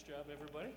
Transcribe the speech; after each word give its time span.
Nice 0.00 0.16
job, 0.16 0.26
everybody. 0.32 0.70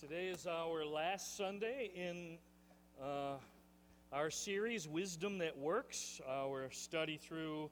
Today 0.00 0.26
is 0.26 0.46
our 0.46 0.84
last 0.84 1.36
Sunday 1.36 1.90
in 1.94 2.38
uh, 3.02 3.34
our 4.12 4.30
series, 4.30 4.88
Wisdom 4.88 5.38
That 5.38 5.56
Works, 5.56 6.20
our 6.28 6.68
study 6.72 7.16
through 7.16 7.70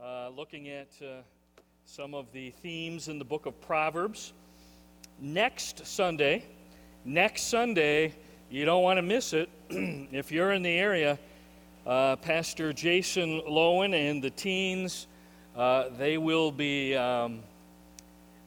uh, 0.00 0.30
looking 0.30 0.68
at 0.68 0.88
uh, 1.02 1.22
some 1.84 2.14
of 2.14 2.30
the 2.32 2.50
themes 2.50 3.08
in 3.08 3.18
the 3.18 3.24
book 3.24 3.46
of 3.46 3.60
Proverbs. 3.60 4.32
Next 5.20 5.86
Sunday, 5.86 6.44
next 7.04 7.48
Sunday, 7.48 8.14
you 8.48 8.64
don't 8.64 8.82
want 8.82 8.98
to 8.98 9.02
miss 9.02 9.32
it. 9.32 9.48
if 9.70 10.30
you're 10.30 10.52
in 10.52 10.62
the 10.62 10.70
area, 10.78 11.18
uh, 11.86 12.16
Pastor 12.16 12.72
Jason 12.72 13.42
Lowen 13.42 13.92
and 13.92 14.22
the 14.22 14.30
teens, 14.30 15.08
uh, 15.56 15.88
they 15.98 16.18
will 16.18 16.50
be 16.50 16.94
um, 16.96 17.40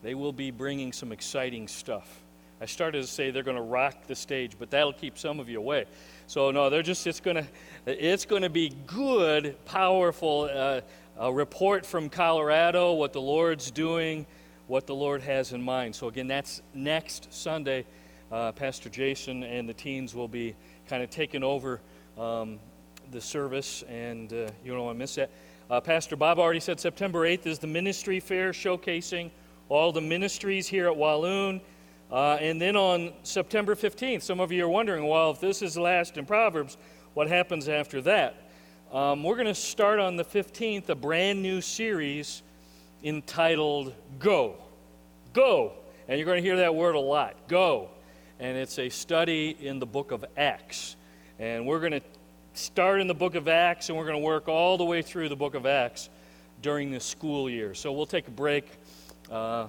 they 0.03 0.15
will 0.15 0.33
be 0.33 0.51
bringing 0.51 0.93
some 0.93 1.11
exciting 1.11 1.67
stuff. 1.67 2.21
I 2.59 2.65
started 2.65 3.01
to 3.01 3.07
say 3.07 3.29
they're 3.29 3.43
going 3.43 3.57
to 3.57 3.61
rock 3.61 4.07
the 4.07 4.15
stage, 4.15 4.53
but 4.57 4.71
that'll 4.71 4.93
keep 4.93 5.17
some 5.17 5.39
of 5.39 5.47
you 5.47 5.59
away. 5.59 5.85
So 6.25 6.51
no, 6.51 6.69
they're 6.69 6.81
just 6.81 7.05
it's 7.05 7.19
going 7.19 7.37
to 7.37 7.47
it's 7.85 8.25
going 8.25 8.41
to 8.41 8.49
be 8.49 8.73
good, 8.85 9.55
powerful. 9.65 10.49
Uh, 10.51 10.81
a 11.19 11.33
report 11.33 11.85
from 11.85 12.09
Colorado, 12.09 12.93
what 12.93 13.11
the 13.11 13.21
Lord's 13.21 13.71
doing, 13.71 14.27
what 14.67 14.85
the 14.85 14.93
Lord 14.93 15.21
has 15.21 15.51
in 15.51 15.61
mind. 15.61 15.95
So 15.95 16.07
again, 16.07 16.27
that's 16.27 16.61
next 16.73 17.33
Sunday. 17.33 17.85
Uh, 18.31 18.51
Pastor 18.51 18.89
Jason 18.89 19.43
and 19.43 19.67
the 19.67 19.73
teens 19.73 20.13
will 20.13 20.27
be 20.27 20.55
kind 20.87 21.01
of 21.01 21.09
taking 21.09 21.43
over 21.43 21.79
um, 22.17 22.59
the 23.11 23.21
service, 23.21 23.83
and 23.89 24.31
uh, 24.31 24.49
you 24.63 24.73
don't 24.73 24.83
want 24.83 24.95
to 24.95 24.99
miss 24.99 25.15
that. 25.15 25.31
Uh, 25.69 25.81
Pastor 25.81 26.15
Bob 26.15 26.39
already 26.39 26.61
said 26.61 26.79
September 26.79 27.27
8th 27.27 27.45
is 27.45 27.59
the 27.59 27.67
ministry 27.67 28.21
fair 28.21 28.51
showcasing 28.51 29.29
all 29.67 29.91
the 29.91 29.99
ministries 29.99 30.65
here 30.65 30.87
at 30.87 30.95
Walloon. 30.95 31.59
Uh, 32.09 32.35
and 32.35 32.61
then 32.61 32.77
on 32.77 33.11
September 33.23 33.75
15th, 33.75 34.21
some 34.21 34.39
of 34.39 34.49
you 34.49 34.63
are 34.63 34.69
wondering, 34.69 35.05
well, 35.09 35.31
if 35.31 35.41
this 35.41 35.61
is 35.61 35.77
last 35.77 36.17
in 36.17 36.25
Proverbs, 36.25 36.77
what 37.15 37.27
happens 37.27 37.67
after 37.67 37.99
that? 38.03 38.49
Um, 38.93 39.23
we're 39.23 39.35
going 39.35 39.47
to 39.47 39.53
start 39.53 39.99
on 39.99 40.15
the 40.15 40.23
15th 40.23 40.87
a 40.87 40.95
brand 40.95 41.41
new 41.41 41.59
series 41.59 42.43
entitled 43.03 43.93
Go. 44.19 44.55
Go. 45.33 45.73
And 46.07 46.17
you're 46.17 46.25
going 46.25 46.41
to 46.41 46.47
hear 46.47 46.57
that 46.57 46.73
word 46.73 46.95
a 46.95 46.99
lot. 46.99 47.35
Go. 47.49 47.89
And 48.39 48.57
it's 48.57 48.79
a 48.79 48.87
study 48.87 49.57
in 49.59 49.79
the 49.79 49.85
book 49.85 50.13
of 50.13 50.23
Acts. 50.37 50.95
And 51.39 51.67
we're 51.67 51.81
going 51.81 51.91
to 51.91 52.01
start 52.57 52.99
in 52.99 53.05
the 53.05 53.13
book 53.13 53.35
of 53.35 53.47
Acts 53.47 53.89
and 53.89 53.97
we're 53.97 54.05
going 54.05 54.19
to 54.19 54.25
work 54.25 54.47
all 54.47 54.77
the 54.77 54.83
way 54.83 55.03
through 55.03 55.29
the 55.29 55.35
book 55.35 55.53
of 55.53 55.67
Acts 55.67 56.09
during 56.63 56.89
the 56.89 56.99
school 56.99 57.47
year. 57.47 57.75
So 57.75 57.93
we'll 57.93 58.07
take 58.07 58.27
a 58.27 58.31
break 58.31 58.67
uh, 59.29 59.67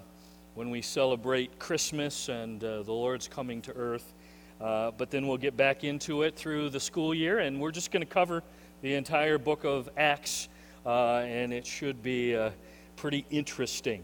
when 0.54 0.70
we 0.70 0.80
celebrate 0.80 1.58
Christmas 1.58 2.30
and 2.30 2.64
uh, 2.64 2.82
the 2.82 2.92
Lord's 2.92 3.28
coming 3.28 3.60
to 3.62 3.72
earth. 3.74 4.14
Uh, 4.58 4.90
but 4.92 5.10
then 5.10 5.28
we'll 5.28 5.36
get 5.36 5.54
back 5.54 5.84
into 5.84 6.22
it 6.22 6.34
through 6.34 6.70
the 6.70 6.80
school 6.80 7.14
year, 7.14 7.40
and 7.40 7.60
we're 7.60 7.70
just 7.70 7.92
going 7.92 8.04
to 8.04 8.12
cover 8.12 8.42
the 8.80 8.94
entire 8.94 9.36
book 9.36 9.64
of 9.64 9.90
Acts, 9.98 10.48
uh, 10.86 11.18
and 11.18 11.52
it 11.52 11.66
should 11.66 12.02
be 12.02 12.34
uh, 12.34 12.50
pretty 12.96 13.24
interesting. 13.30 14.02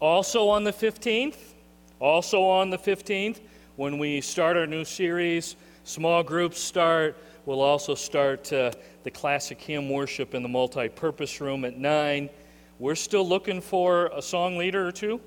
Also 0.00 0.48
on 0.48 0.64
the 0.64 0.72
15th, 0.72 1.38
also 1.98 2.44
on 2.44 2.68
the 2.68 2.78
15th, 2.78 3.40
when 3.76 3.98
we 3.98 4.20
start 4.20 4.56
our 4.56 4.66
new 4.66 4.84
series, 4.84 5.56
small 5.88 6.22
groups 6.22 6.60
start. 6.60 7.16
We'll 7.46 7.62
also 7.62 7.94
start 7.94 8.52
uh, 8.52 8.72
the 9.04 9.10
classic 9.10 9.58
hymn 9.58 9.88
worship 9.88 10.34
in 10.34 10.42
the 10.42 10.48
multi 10.48 10.88
purpose 10.90 11.40
room 11.40 11.64
at 11.64 11.78
9. 11.78 12.28
We're 12.78 12.94
still 12.94 13.26
looking 13.26 13.62
for 13.62 14.10
a 14.14 14.20
song 14.20 14.58
leader 14.58 14.86
or 14.86 14.92
two. 14.92 15.18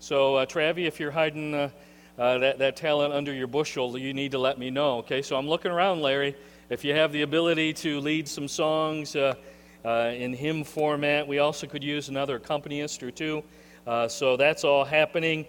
So, 0.00 0.36
uh, 0.36 0.46
Travi, 0.46 0.86
if 0.86 1.00
you're 1.00 1.10
hiding 1.10 1.54
uh, 1.54 1.70
uh, 2.18 2.38
that, 2.38 2.58
that 2.58 2.76
talent 2.76 3.14
under 3.14 3.32
your 3.32 3.46
bushel, 3.46 3.96
you 3.96 4.12
need 4.12 4.32
to 4.32 4.38
let 4.38 4.58
me 4.58 4.68
know. 4.68 4.98
Okay, 4.98 5.22
so 5.22 5.36
I'm 5.36 5.48
looking 5.48 5.70
around, 5.70 6.02
Larry. 6.02 6.36
If 6.68 6.84
you 6.84 6.94
have 6.94 7.10
the 7.12 7.22
ability 7.22 7.72
to 7.74 7.98
lead 8.00 8.28
some 8.28 8.48
songs 8.48 9.16
uh, 9.16 9.34
uh, 9.82 10.12
in 10.14 10.34
hymn 10.34 10.62
format, 10.62 11.26
we 11.26 11.38
also 11.38 11.66
could 11.66 11.82
use 11.82 12.10
another 12.10 12.36
accompanist 12.36 13.02
or 13.02 13.10
two. 13.10 13.42
Uh, 13.86 14.08
so 14.08 14.36
that's 14.36 14.62
all 14.62 14.84
happening. 14.84 15.46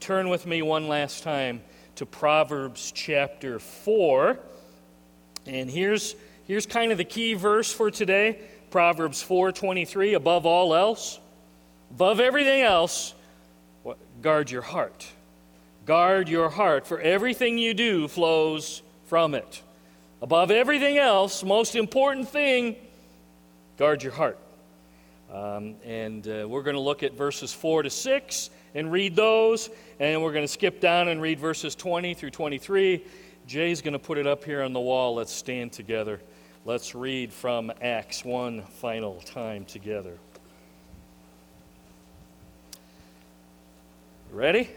Turn 0.00 0.30
with 0.30 0.46
me 0.46 0.62
one 0.62 0.88
last 0.88 1.22
time 1.22 1.60
to 1.96 2.06
Proverbs 2.06 2.92
chapter 2.94 3.58
4. 3.58 4.38
And 5.46 5.70
here's, 5.70 6.14
here's 6.46 6.66
kind 6.66 6.92
of 6.92 6.98
the 6.98 7.04
key 7.04 7.34
verse 7.34 7.72
for 7.72 7.90
today. 7.90 8.38
Proverbs 8.70 9.22
4:23 9.22 10.14
above 10.14 10.44
all 10.44 10.74
else 10.74 11.18
above 11.90 12.20
everything 12.20 12.62
else 12.62 13.14
guard 14.20 14.50
your 14.50 14.62
heart. 14.62 15.06
Guard 15.86 16.28
your 16.28 16.50
heart 16.50 16.86
for 16.86 17.00
everything 17.00 17.58
you 17.58 17.72
do 17.72 18.08
flows 18.08 18.82
from 19.06 19.34
it. 19.34 19.62
Above 20.20 20.50
everything 20.50 20.98
else 20.98 21.42
most 21.44 21.76
important 21.76 22.28
thing 22.28 22.76
guard 23.78 24.02
your 24.02 24.12
heart. 24.12 24.38
Um, 25.32 25.76
and 25.84 26.26
uh, 26.26 26.46
we're 26.48 26.62
going 26.62 26.76
to 26.76 26.80
look 26.80 27.02
at 27.02 27.14
verses 27.14 27.52
4 27.52 27.84
to 27.84 27.90
6 27.90 28.50
and 28.76 28.92
read 28.92 29.16
those 29.16 29.68
and 29.98 30.22
we're 30.22 30.32
going 30.32 30.44
to 30.44 30.52
skip 30.52 30.80
down 30.80 31.08
and 31.08 31.20
read 31.20 31.40
verses 31.40 31.74
20 31.74 32.14
through 32.14 32.30
23 32.30 33.02
Jay's 33.46 33.80
going 33.80 33.92
to 33.92 34.00
put 34.00 34.18
it 34.18 34.26
up 34.26 34.42
here 34.42 34.62
on 34.62 34.72
the 34.72 34.80
wall. 34.80 35.14
Let's 35.14 35.32
stand 35.32 35.72
together. 35.72 36.20
Let's 36.64 36.96
read 36.96 37.32
from 37.32 37.72
Acts 37.80 38.24
one 38.24 38.62
final 38.62 39.20
time 39.20 39.64
together. 39.64 40.18
Ready? 44.32 44.70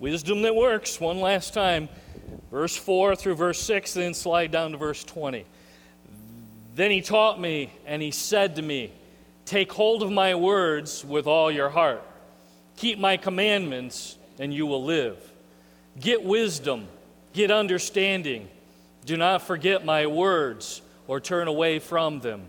Wisdom 0.00 0.40
that 0.42 0.56
works. 0.56 0.98
One 0.98 1.20
last 1.20 1.52
time. 1.52 1.90
Verse 2.50 2.74
4 2.74 3.14
through 3.14 3.34
verse 3.34 3.60
6, 3.60 3.92
then 3.92 4.14
slide 4.14 4.50
down 4.50 4.72
to 4.72 4.78
verse 4.78 5.04
20. 5.04 5.44
Then 6.74 6.90
he 6.90 7.02
taught 7.02 7.38
me, 7.38 7.70
and 7.84 8.00
he 8.00 8.10
said 8.10 8.56
to 8.56 8.62
me, 8.62 8.90
Take 9.44 9.70
hold 9.70 10.02
of 10.02 10.10
my 10.10 10.34
words 10.34 11.04
with 11.04 11.26
all 11.26 11.50
your 11.50 11.68
heart. 11.68 12.02
Keep 12.76 12.98
my 12.98 13.16
commandments, 13.16 14.18
and 14.38 14.52
you 14.52 14.66
will 14.66 14.84
live. 14.84 15.18
Get 16.00 16.22
wisdom 16.22 16.88
Get 17.34 17.50
understanding. 17.50 18.48
Do 19.04 19.16
not 19.16 19.42
forget 19.42 19.84
my 19.84 20.06
words 20.06 20.80
or 21.08 21.20
turn 21.20 21.48
away 21.48 21.80
from 21.80 22.20
them. 22.20 22.44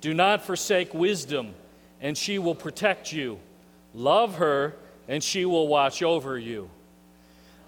Do 0.00 0.14
not 0.14 0.42
forsake 0.42 0.94
wisdom, 0.94 1.54
and 2.00 2.16
she 2.16 2.38
will 2.38 2.54
protect 2.54 3.12
you. 3.12 3.38
Love 3.94 4.36
her, 4.36 4.74
and 5.06 5.22
she 5.22 5.44
will 5.44 5.68
watch 5.68 6.02
over 6.02 6.38
you. 6.38 6.70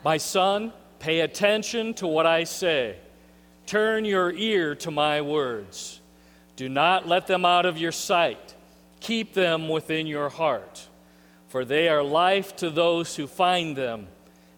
My 0.03 0.17
son, 0.17 0.73
pay 0.99 1.21
attention 1.21 1.93
to 1.95 2.07
what 2.07 2.27
I 2.27 2.45
say. 2.45 2.97
Turn 3.67 4.07
your 4.07 4.33
ear 4.33 4.75
to 4.77 4.91
my 4.91 5.21
words. 5.21 6.01
Do 6.57 6.71
not 6.71 7.07
let 7.07 7.27
them 7.27 7.45
out 7.45 7.67
of 7.67 7.77
your 7.77 7.93
sight. 7.93 8.55
Keep 9.01 9.35
them 9.35 9.69
within 9.69 10.07
your 10.07 10.31
heart, 10.31 10.89
for 11.51 11.65
they 11.65 11.89
are 11.89 12.05
life 12.05 12.55
to 12.55 12.71
those 12.71 13.17
who 13.17 13.27
find 13.27 13.75
them 13.75 14.07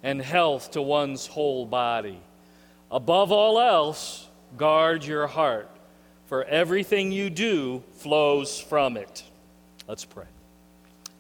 and 0.03 0.21
health 0.21 0.73
to 0.73 0.83
one's 0.83 1.27
whole 1.27 1.65
body. 1.65 2.21
Above 2.91 3.33
all 3.33 3.59
else, 3.59 4.29
guard 4.59 5.03
your 5.03 5.27
heart, 5.27 5.71
for 6.27 6.45
everything 6.45 7.11
you 7.11 7.31
do 7.31 7.83
flows 7.93 8.61
from 8.61 8.99
it. 8.99 9.25
Let's 9.89 10.05
pray. 10.05 10.27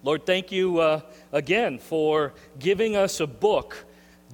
Lord, 0.03 0.27
thank 0.27 0.53
you 0.53 0.79
uh, 0.79 1.01
again 1.33 1.79
for 1.79 2.35
giving 2.59 2.95
us 2.95 3.21
a 3.21 3.27
book 3.27 3.83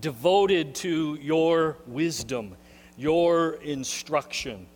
devoted 0.01 0.75
to 0.75 1.17
your 1.21 1.77
wisdom, 1.87 2.57
your 2.97 3.55
instruction. 3.63 4.67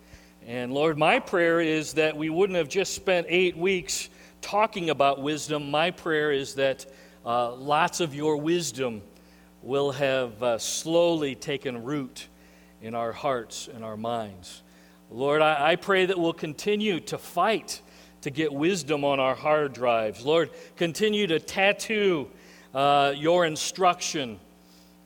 And 0.47 0.73
Lord, 0.73 0.97
my 0.97 1.19
prayer 1.19 1.59
is 1.59 1.95
that 1.95 2.15
we 2.15 2.29
wouldn't 2.29 2.57
have 2.57 2.69
just 2.69 2.93
spent 2.93 3.27
eight 3.29 3.57
weeks 3.57 4.07
talking 4.43 4.89
about 4.89 5.21
wisdom. 5.21 5.71
My 5.71 5.89
prayer 5.89 6.31
is 6.31 6.55
that 6.55 6.85
uh, 7.25 7.55
lots 7.55 8.01
of 8.01 8.13
your 8.13 8.37
wisdom 8.37 9.01
will 9.63 9.93
have 9.93 10.43
uh, 10.43 10.57
slowly 10.57 11.33
taken 11.33 11.83
root 11.83 12.27
in 12.81 12.93
our 12.93 13.13
hearts 13.13 13.69
and 13.73 13.83
our 13.83 13.95
minds. 13.95 14.61
Lord, 15.09 15.41
I, 15.41 15.71
I 15.71 15.75
pray 15.77 16.05
that 16.05 16.19
we'll 16.19 16.33
continue 16.33 16.99
to 16.99 17.17
fight 17.17 17.81
to 18.21 18.29
get 18.29 18.51
wisdom 18.53 19.05
on 19.05 19.19
our 19.19 19.33
hard 19.33 19.73
drives. 19.73 20.25
Lord, 20.25 20.49
continue 20.75 21.25
to 21.27 21.39
tattoo 21.39 22.29
uh, 22.73 23.13
your 23.15 23.45
instruction 23.45 24.39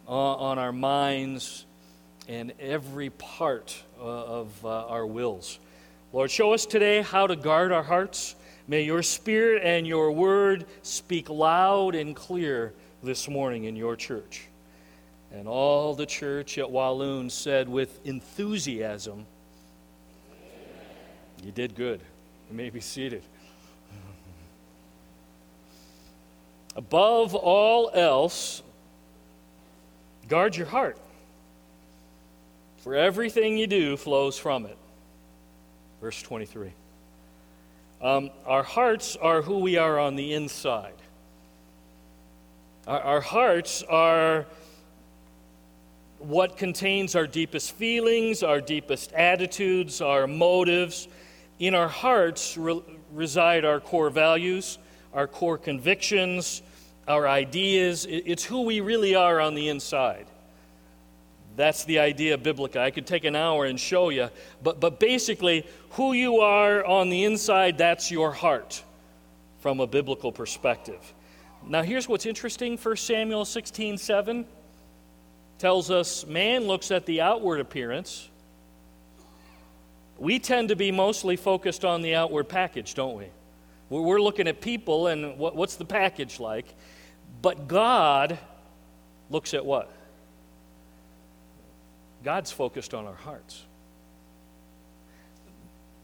uh, 0.07 0.11
on 0.11 0.57
our 0.57 0.71
minds 0.71 1.65
and 2.27 2.53
every 2.59 3.11
part 3.11 3.83
uh, 3.99 4.03
of 4.03 4.65
uh, 4.65 4.87
our 4.87 5.05
wills. 5.05 5.59
Lord, 6.11 6.31
show 6.31 6.53
us 6.53 6.65
today 6.65 7.01
how 7.01 7.27
to 7.27 7.35
guard 7.35 7.71
our 7.71 7.83
hearts. 7.83 8.35
May 8.67 8.83
your 8.83 9.01
spirit 9.01 9.63
and 9.63 9.87
your 9.87 10.11
word 10.11 10.65
speak 10.81 11.29
loud 11.29 11.95
and 11.95 12.15
clear 12.15 12.73
this 13.01 13.29
morning 13.29 13.63
in 13.63 13.75
your 13.75 13.95
church. 13.95 14.47
And 15.31 15.47
all 15.47 15.93
the 15.93 16.05
church 16.05 16.57
at 16.57 16.69
Walloon 16.69 17.29
said 17.29 17.69
with 17.69 18.05
enthusiasm, 18.05 19.25
You 21.43 21.51
did 21.51 21.75
good. 21.75 22.01
You 22.49 22.57
may 22.57 22.69
be 22.69 22.81
seated. 22.81 23.23
Above 26.75 27.35
all 27.35 27.89
else, 27.93 28.61
guard 30.27 30.55
your 30.55 30.67
heart. 30.67 30.97
For 32.79 32.95
everything 32.95 33.57
you 33.57 33.67
do 33.67 33.97
flows 33.97 34.37
from 34.37 34.65
it. 34.65 34.77
Verse 35.99 36.21
23. 36.21 36.71
Um, 38.01 38.29
our 38.45 38.63
hearts 38.63 39.15
are 39.15 39.41
who 39.41 39.59
we 39.59 39.77
are 39.77 39.97
on 39.97 40.15
the 40.15 40.33
inside. 40.33 40.93
Our, 42.85 43.01
our 43.01 43.21
hearts 43.21 43.83
are 43.83 44.45
what 46.19 46.57
contains 46.57 47.15
our 47.15 47.27
deepest 47.27 47.73
feelings, 47.73 48.43
our 48.43 48.61
deepest 48.61 49.13
attitudes, 49.13 50.01
our 50.01 50.27
motives. 50.27 51.07
In 51.59 51.73
our 51.73 51.87
hearts 51.87 52.57
re- 52.57 52.83
reside 53.13 53.65
our 53.65 53.79
core 53.79 54.11
values, 54.11 54.77
our 55.13 55.27
core 55.27 55.57
convictions, 55.57 56.61
our 57.07 57.27
ideas. 57.27 58.05
It's 58.09 58.43
who 58.43 58.61
we 58.61 58.79
really 58.79 59.15
are 59.15 59.39
on 59.39 59.55
the 59.55 59.69
inside. 59.69 60.27
That's 61.57 61.85
the 61.85 61.97
idea 61.97 62.37
biblical. 62.37 62.79
I 62.79 62.91
could 62.91 63.07
take 63.07 63.25
an 63.25 63.35
hour 63.35 63.65
and 63.65 63.79
show 63.79 64.09
you. 64.09 64.29
But, 64.61 64.79
but 64.79 64.99
basically, 64.99 65.65
who 65.91 66.13
you 66.13 66.41
are 66.41 66.85
on 66.85 67.09
the 67.09 67.23
inside, 67.23 67.79
that's 67.79 68.11
your 68.11 68.31
heart 68.31 68.83
from 69.59 69.79
a 69.79 69.87
biblical 69.87 70.31
perspective. 70.31 71.01
Now, 71.65 71.81
here's 71.81 72.07
what's 72.07 72.27
interesting 72.27 72.77
1 72.77 72.95
Samuel 72.97 73.43
16 73.43 73.97
7 73.97 74.45
tells 75.57 75.89
us 75.89 76.27
man 76.27 76.65
looks 76.65 76.91
at 76.91 77.07
the 77.07 77.21
outward 77.21 77.59
appearance. 77.59 78.29
We 80.19 80.37
tend 80.37 80.69
to 80.69 80.75
be 80.75 80.91
mostly 80.91 81.37
focused 81.37 81.83
on 81.83 82.03
the 82.03 82.13
outward 82.13 82.49
package, 82.49 82.93
don't 82.93 83.17
we? 83.17 83.25
We're 83.89 84.21
looking 84.21 84.47
at 84.47 84.61
people 84.61 85.07
and 85.07 85.39
what's 85.39 85.75
the 85.75 85.85
package 85.85 86.39
like. 86.39 86.67
But 87.41 87.67
God 87.67 88.37
looks 89.31 89.55
at 89.55 89.65
what? 89.65 89.91
God's 92.23 92.51
focused 92.51 92.93
on 92.93 93.05
our 93.05 93.15
hearts. 93.15 93.63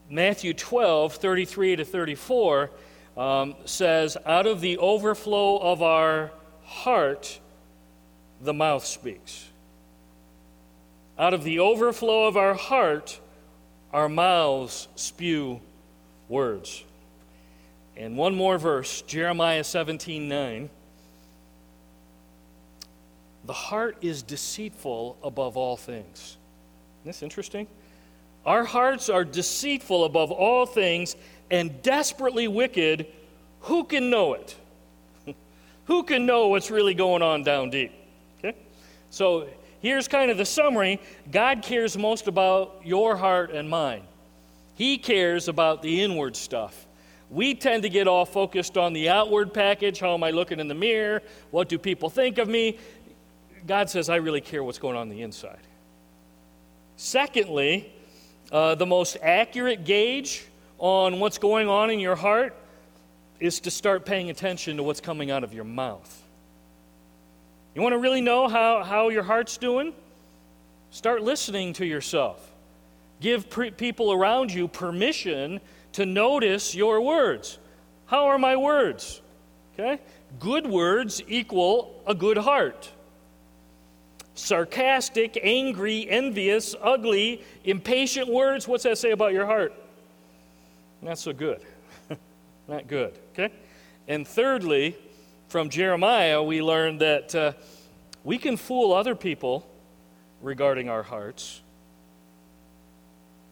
Matthew 0.09 0.53
12, 0.53 1.13
33 1.13 1.77
to 1.77 1.85
34 1.85 2.71
um, 3.17 3.55
says, 3.65 4.17
Out 4.25 4.45
of 4.45 4.61
the 4.61 4.77
overflow 4.77 5.57
of 5.57 5.81
our 5.81 6.31
heart, 6.63 7.39
the 8.41 8.53
mouth 8.53 8.85
speaks. 8.85 9.49
Out 11.17 11.33
of 11.33 11.43
the 11.43 11.59
overflow 11.59 12.27
of 12.27 12.37
our 12.37 12.53
heart, 12.53 13.19
our 13.91 14.09
mouths 14.09 14.87
spew 14.95 15.61
words. 16.27 16.83
And 17.95 18.17
one 18.17 18.35
more 18.35 18.57
verse, 18.57 19.03
Jeremiah 19.03 19.63
17 19.63 20.27
9. 20.27 20.69
The 23.45 23.53
heart 23.53 23.97
is 24.01 24.23
deceitful 24.23 25.17
above 25.23 25.57
all 25.57 25.75
things. 25.75 26.37
Isn't 27.01 27.05
this 27.05 27.23
interesting? 27.23 27.67
Our 28.45 28.63
hearts 28.63 29.09
are 29.09 29.23
deceitful 29.23 30.05
above 30.05 30.31
all 30.31 30.65
things 30.65 31.15
and 31.49 31.81
desperately 31.81 32.47
wicked. 32.47 33.07
Who 33.61 33.83
can 33.83 34.09
know 34.09 34.33
it? 34.33 34.55
Who 35.85 36.03
can 36.03 36.25
know 36.25 36.47
what's 36.47 36.71
really 36.71 36.93
going 36.93 37.21
on 37.21 37.43
down 37.43 37.69
deep? 37.69 37.91
Okay? 38.39 38.55
So 39.09 39.47
here's 39.81 40.07
kind 40.07 40.31
of 40.31 40.37
the 40.37 40.45
summary 40.45 41.01
God 41.31 41.61
cares 41.61 41.97
most 41.97 42.27
about 42.27 42.81
your 42.83 43.15
heart 43.15 43.51
and 43.51 43.69
mine, 43.69 44.03
He 44.75 44.97
cares 44.97 45.47
about 45.47 45.81
the 45.81 46.01
inward 46.01 46.35
stuff. 46.35 46.85
We 47.29 47.55
tend 47.55 47.81
to 47.81 47.89
get 47.89 48.07
all 48.07 48.25
focused 48.25 48.77
on 48.77 48.93
the 48.93 49.09
outward 49.09 49.55
package. 49.55 49.99
How 49.99 50.13
am 50.13 50.23
I 50.23 50.29
looking 50.29 50.59
in 50.59 50.67
the 50.67 50.75
mirror? 50.75 51.23
What 51.49 51.67
do 51.67 51.79
people 51.79 52.11
think 52.11 52.37
of 52.37 52.47
me? 52.47 52.77
God 53.65 53.89
says, 53.89 54.09
I 54.09 54.17
really 54.17 54.41
care 54.41 54.63
what's 54.63 54.79
going 54.79 54.95
on, 54.95 55.03
on 55.03 55.09
the 55.09 55.21
inside. 55.21 55.59
Secondly, 56.97 57.91
uh, 58.51 58.75
the 58.75 58.85
most 58.85 59.17
accurate 59.21 59.85
gauge 59.85 60.45
on 60.79 61.19
what's 61.19 61.37
going 61.37 61.69
on 61.69 61.89
in 61.89 61.99
your 61.99 62.15
heart 62.15 62.55
is 63.39 63.59
to 63.61 63.71
start 63.71 64.05
paying 64.05 64.29
attention 64.29 64.77
to 64.77 64.83
what's 64.83 65.01
coming 65.01 65.31
out 65.31 65.43
of 65.43 65.53
your 65.53 65.63
mouth. 65.63 66.21
You 67.75 67.81
want 67.81 67.93
to 67.93 67.97
really 67.97 68.21
know 68.21 68.47
how, 68.47 68.83
how 68.83 69.09
your 69.09 69.23
heart's 69.23 69.57
doing? 69.57 69.93
Start 70.91 71.23
listening 71.23 71.73
to 71.73 71.85
yourself. 71.85 72.51
Give 73.19 73.49
pre- 73.49 73.71
people 73.71 74.11
around 74.11 74.53
you 74.53 74.67
permission 74.67 75.59
to 75.93 76.05
notice 76.05 76.75
your 76.75 77.01
words. 77.01 77.57
How 78.05 78.27
are 78.27 78.37
my 78.37 78.55
words? 78.55 79.21
Okay? 79.73 79.99
Good 80.39 80.67
words 80.67 81.21
equal 81.27 82.03
a 82.05 82.13
good 82.13 82.37
heart 82.37 82.91
sarcastic, 84.35 85.37
angry, 85.41 86.09
envious, 86.09 86.75
ugly, 86.81 87.43
impatient 87.63 88.27
words, 88.27 88.67
what's 88.67 88.83
that 88.83 88.97
say 88.97 89.11
about 89.11 89.33
your 89.33 89.45
heart? 89.45 89.73
Not 91.01 91.19
so 91.19 91.33
good. 91.33 91.61
Not 92.67 92.87
good, 92.87 93.17
okay? 93.33 93.53
And 94.07 94.27
thirdly, 94.27 94.95
from 95.49 95.69
Jeremiah, 95.69 96.41
we 96.41 96.61
learned 96.61 97.01
that 97.01 97.35
uh, 97.35 97.53
we 98.23 98.37
can 98.37 98.57
fool 98.57 98.93
other 98.93 99.15
people 99.15 99.67
regarding 100.41 100.89
our 100.89 101.03
hearts. 101.03 101.61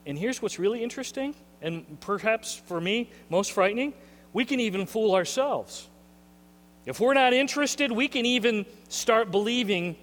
And 0.04 0.18
here's 0.18 0.42
what's 0.42 0.58
really 0.58 0.82
interesting, 0.82 1.34
and 1.60 2.00
perhaps 2.00 2.54
for 2.66 2.80
me, 2.80 3.10
most 3.30 3.52
frightening 3.52 3.94
we 4.32 4.44
can 4.44 4.60
even 4.60 4.86
fool 4.86 5.14
ourselves. 5.14 5.88
If 6.86 7.00
we're 7.00 7.14
not 7.14 7.32
interested, 7.32 7.92
we 7.92 8.08
can 8.08 8.26
even 8.26 8.66
start 8.88 9.30
believing 9.30 9.96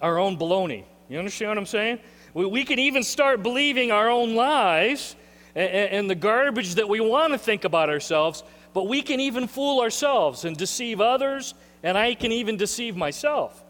our 0.00 0.18
own 0.18 0.36
baloney. 0.36 0.84
You 1.08 1.18
understand 1.18 1.50
what 1.50 1.58
I'm 1.58 1.66
saying? 1.66 1.98
We, 2.34 2.46
we 2.46 2.64
can 2.64 2.78
even 2.78 3.02
start 3.02 3.42
believing 3.42 3.90
our 3.90 4.08
own 4.08 4.34
lies 4.34 5.16
and, 5.54 5.70
and 5.70 6.10
the 6.10 6.14
garbage 6.14 6.76
that 6.76 6.88
we 6.88 7.00
want 7.00 7.32
to 7.32 7.38
think 7.38 7.64
about 7.64 7.90
ourselves, 7.90 8.44
but 8.72 8.86
we 8.86 9.02
can 9.02 9.20
even 9.20 9.46
fool 9.48 9.80
ourselves 9.80 10.44
and 10.44 10.56
deceive 10.56 11.00
others, 11.00 11.54
and 11.82 11.98
I 11.98 12.14
can 12.14 12.32
even 12.32 12.56
deceive 12.56 12.96
myself. 12.96 13.62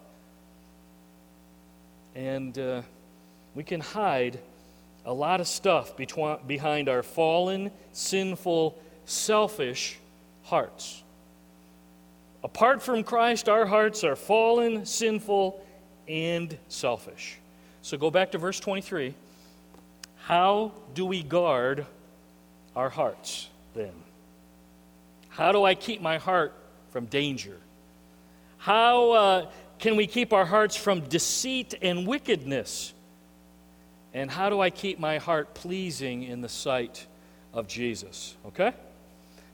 And 2.14 2.58
uh, 2.58 2.82
we 3.54 3.64
can 3.64 3.80
hide 3.80 4.38
a 5.06 5.12
lot 5.12 5.40
of 5.40 5.48
stuff 5.48 5.94
behind 5.96 6.88
our 6.88 7.02
fallen, 7.02 7.70
sinful, 7.92 8.78
selfish 9.06 9.98
hearts. 10.44 11.02
Apart 12.42 12.82
from 12.82 13.02
Christ, 13.02 13.48
our 13.48 13.66
hearts 13.66 14.04
are 14.04 14.16
fallen, 14.16 14.84
sinful, 14.86 15.64
and 16.10 16.58
selfish. 16.68 17.38
So 17.82 17.96
go 17.96 18.10
back 18.10 18.32
to 18.32 18.38
verse 18.38 18.58
23. 18.58 19.14
How 20.16 20.72
do 20.92 21.06
we 21.06 21.22
guard 21.22 21.86
our 22.74 22.90
hearts 22.90 23.48
then? 23.74 23.92
How 25.28 25.52
do 25.52 25.64
I 25.64 25.74
keep 25.74 26.02
my 26.02 26.18
heart 26.18 26.52
from 26.90 27.06
danger? 27.06 27.56
How 28.58 29.10
uh, 29.12 29.50
can 29.78 29.96
we 29.96 30.06
keep 30.06 30.32
our 30.32 30.44
hearts 30.44 30.76
from 30.76 31.00
deceit 31.02 31.74
and 31.80 32.06
wickedness? 32.06 32.92
And 34.12 34.28
how 34.28 34.50
do 34.50 34.60
I 34.60 34.70
keep 34.70 34.98
my 34.98 35.18
heart 35.18 35.54
pleasing 35.54 36.24
in 36.24 36.40
the 36.40 36.48
sight 36.48 37.06
of 37.54 37.68
Jesus? 37.68 38.36
Okay? 38.48 38.72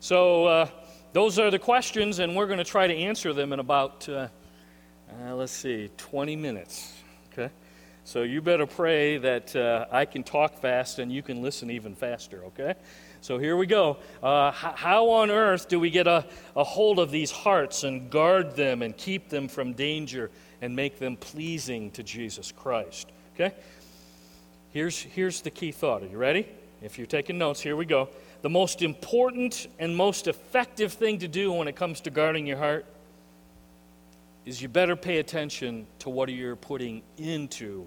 So, 0.01 0.47
uh, 0.47 0.69
those 1.13 1.39
are 1.39 1.51
the 1.51 1.59
questions, 1.59 2.19
and 2.19 2.35
we're 2.35 2.47
going 2.47 2.59
to 2.59 2.65
try 2.65 2.87
to 2.87 2.95
answer 2.95 3.35
them 3.35 3.53
in 3.53 3.61
about. 3.61 4.09
Uh, 4.09 4.29
uh, 5.11 5.35
let's 5.35 5.53
see, 5.53 5.91
20 5.97 6.37
minutes. 6.37 6.93
Okay? 7.33 7.51
So 8.05 8.23
you 8.23 8.41
better 8.41 8.67
pray 8.67 9.19
that 9.19 9.55
uh, 9.57 9.87
I 9.91 10.05
can 10.05 10.23
talk 10.23 10.59
fast 10.59 10.99
and 10.99 11.11
you 11.11 11.23
can 11.23 11.43
listen 11.43 11.71
even 11.71 11.95
faster, 11.95 12.45
okay? 12.47 12.75
So 13.21 13.39
here 13.39 13.57
we 13.57 13.67
go. 13.67 13.97
Uh, 14.23 14.53
h- 14.55 14.75
how 14.77 15.11
on 15.11 15.31
earth 15.31 15.69
do 15.69 15.81
we 15.81 15.91
get 15.91 16.07
a, 16.07 16.25
a 16.55 16.63
hold 16.63 16.99
of 16.99 17.11
these 17.11 17.31
hearts 17.31 17.83
and 17.83 18.09
guard 18.09 18.55
them 18.55 18.83
and 18.83 18.97
keep 18.97 19.29
them 19.29 19.49
from 19.49 19.73
danger 19.73 20.31
and 20.61 20.77
make 20.77 20.99
them 20.99 21.17
pleasing 21.17 21.91
to 21.93 22.03
Jesus 22.03 22.53
Christ? 22.53 23.11
Okay? 23.35 23.55
Here's, 24.73 25.01
here's 25.01 25.41
the 25.41 25.51
key 25.51 25.73
thought. 25.73 26.03
Are 26.03 26.07
you 26.07 26.19
ready? 26.19 26.47
If 26.83 26.99
you're 26.99 27.07
taking 27.07 27.39
notes, 27.39 27.61
here 27.61 27.77
we 27.77 27.87
go. 27.87 28.09
The 28.43 28.51
most 28.51 28.83
important 28.83 29.67
and 29.79 29.97
most 29.97 30.29
effective 30.29 30.93
thing 30.93 31.19
to 31.19 31.29
do 31.29 31.51
when 31.53 31.67
it 31.67 31.75
comes 31.75 32.01
to 32.03 32.11
guarding 32.11 32.47
your 32.47 32.59
heart 32.59 32.87
is 34.47 34.63
you 34.63 34.69
better 34.69 34.95
pay 34.95 35.19
attention 35.19 35.87
to 35.99 36.09
what 36.09 36.29
you're 36.31 36.57
putting 36.57 37.03
into 37.19 37.85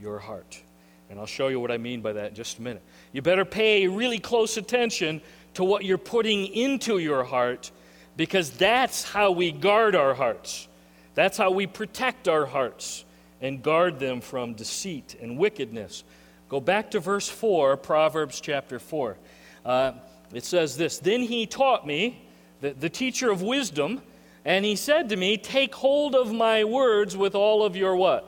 your 0.00 0.18
heart. 0.18 0.60
And 1.08 1.20
I'll 1.20 1.26
show 1.26 1.48
you 1.48 1.60
what 1.60 1.70
I 1.70 1.78
mean 1.78 2.02
by 2.02 2.12
that 2.14 2.30
in 2.30 2.34
just 2.34 2.58
a 2.58 2.62
minute. 2.62 2.82
You 3.12 3.22
better 3.22 3.44
pay 3.44 3.86
really 3.86 4.18
close 4.18 4.56
attention 4.56 5.22
to 5.54 5.62
what 5.62 5.84
you're 5.84 5.96
putting 5.96 6.46
into 6.48 6.98
your 6.98 7.22
heart 7.22 7.70
because 8.16 8.50
that's 8.50 9.04
how 9.04 9.30
we 9.30 9.52
guard 9.52 9.94
our 9.94 10.14
hearts. 10.14 10.66
That's 11.14 11.38
how 11.38 11.52
we 11.52 11.68
protect 11.68 12.26
our 12.26 12.44
hearts 12.44 13.04
and 13.40 13.62
guard 13.62 14.00
them 14.00 14.20
from 14.20 14.54
deceit 14.54 15.16
and 15.20 15.38
wickedness. 15.38 16.02
Go 16.48 16.60
back 16.60 16.90
to 16.92 17.00
verse 17.00 17.28
4, 17.28 17.76
Proverbs 17.76 18.40
chapter 18.40 18.80
4. 18.80 19.16
Uh, 19.64 19.92
it 20.32 20.44
says 20.44 20.76
this 20.76 20.98
Then 20.98 21.20
he 21.20 21.46
taught 21.46 21.86
me, 21.86 22.20
the, 22.60 22.70
the 22.70 22.90
teacher 22.90 23.30
of 23.30 23.42
wisdom, 23.42 24.02
And 24.44 24.64
he 24.64 24.76
said 24.76 25.08
to 25.08 25.16
me, 25.16 25.36
Take 25.36 25.74
hold 25.74 26.14
of 26.14 26.32
my 26.32 26.64
words 26.64 27.16
with 27.16 27.34
all 27.34 27.64
of 27.64 27.76
your 27.76 27.96
what? 27.96 28.24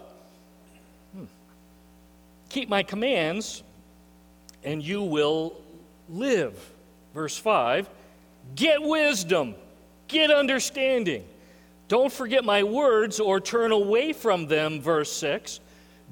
Hmm. 1.15 1.25
Keep 2.49 2.69
my 2.69 2.83
commands, 2.83 3.63
and 4.65 4.83
you 4.83 5.03
will 5.03 5.61
live. 6.09 6.59
Verse 7.15 7.37
5 7.37 7.89
Get 8.55 8.83
wisdom, 8.83 9.55
get 10.09 10.31
understanding. 10.31 11.25
Don't 11.89 12.13
forget 12.13 12.45
my 12.45 12.65
words 12.65 13.21
or 13.21 13.41
turn 13.41 13.71
away 13.71 14.13
from 14.13 14.47
them. 14.47 14.81
Verse 14.81 15.13
6 15.13 15.61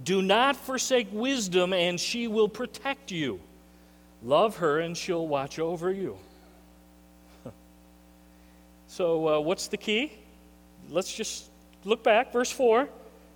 Do 0.04 0.23
not 0.23 0.56
forsake 0.56 1.08
wisdom, 1.12 1.73
and 1.73 1.99
she 1.99 2.28
will 2.28 2.49
protect 2.49 3.11
you. 3.11 3.40
Love 4.23 4.58
her, 4.58 4.80
and 4.80 4.96
she'll 4.96 5.26
watch 5.26 5.58
over 5.58 5.90
you. 5.90 6.16
So, 8.96 9.28
uh, 9.28 9.40
what's 9.40 9.66
the 9.66 9.76
key? 9.76 10.12
Let's 10.88 11.12
just 11.12 11.50
look 11.84 12.04
back, 12.04 12.32
verse 12.32 12.52
4. 12.52 12.88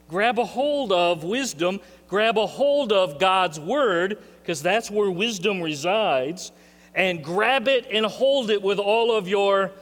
Grab 0.09 0.39
a 0.39 0.45
hold 0.45 0.93
of 0.93 1.25
wisdom, 1.25 1.81
grab 2.07 2.39
a 2.39 2.47
hold 2.47 2.93
of 2.93 3.19
God's 3.19 3.59
word, 3.59 4.19
because 4.41 4.63
that's 4.63 4.89
where 4.89 5.11
wisdom 5.11 5.61
resides, 5.61 6.53
and 6.95 7.25
grab 7.25 7.67
it 7.67 7.89
and 7.91 8.07
hold 8.07 8.51
it 8.51 8.63
with 8.63 8.79
all 8.79 9.11
of 9.11 9.27
your 9.27 9.73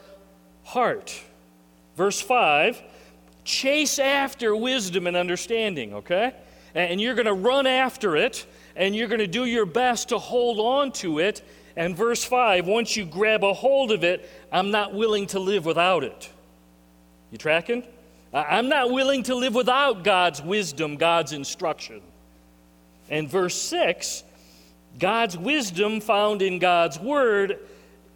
heart. 0.63 1.21
Verse 1.95 2.19
5 2.19 2.81
chase 3.43 3.99
after 3.99 4.55
wisdom 4.55 5.05
and 5.05 5.15
understanding, 5.15 5.93
okay? 5.93 6.33
And 6.73 6.99
you're 6.99 7.13
going 7.13 7.27
to 7.27 7.33
run 7.33 7.67
after 7.67 8.15
it, 8.15 8.47
and 8.75 8.95
you're 8.95 9.09
going 9.09 9.19
to 9.19 9.27
do 9.27 9.45
your 9.45 9.67
best 9.67 10.09
to 10.09 10.17
hold 10.17 10.59
on 10.59 10.91
to 10.93 11.19
it. 11.19 11.43
And 11.77 11.95
verse 11.95 12.23
5 12.23 12.65
once 12.65 12.97
you 12.97 13.05
grab 13.05 13.45
a 13.45 13.53
hold 13.53 13.91
of 13.91 14.03
it, 14.03 14.29
I'm 14.51 14.71
not 14.71 14.93
willing 14.93 15.27
to 15.27 15.39
live 15.39 15.63
without 15.63 16.03
it. 16.03 16.29
You 17.31 17.37
tracking? 17.37 17.83
I'm 18.33 18.67
not 18.67 18.91
willing 18.91 19.23
to 19.23 19.35
live 19.35 19.55
without 19.55 20.03
God's 20.03 20.41
wisdom, 20.41 20.97
God's 20.97 21.33
instruction. 21.33 22.01
And 23.09 23.29
verse 23.29 23.55
6, 23.55 24.23
God's 24.99 25.37
wisdom 25.37 26.01
found 26.01 26.41
in 26.41 26.59
God's 26.59 26.99
word, 26.99 27.59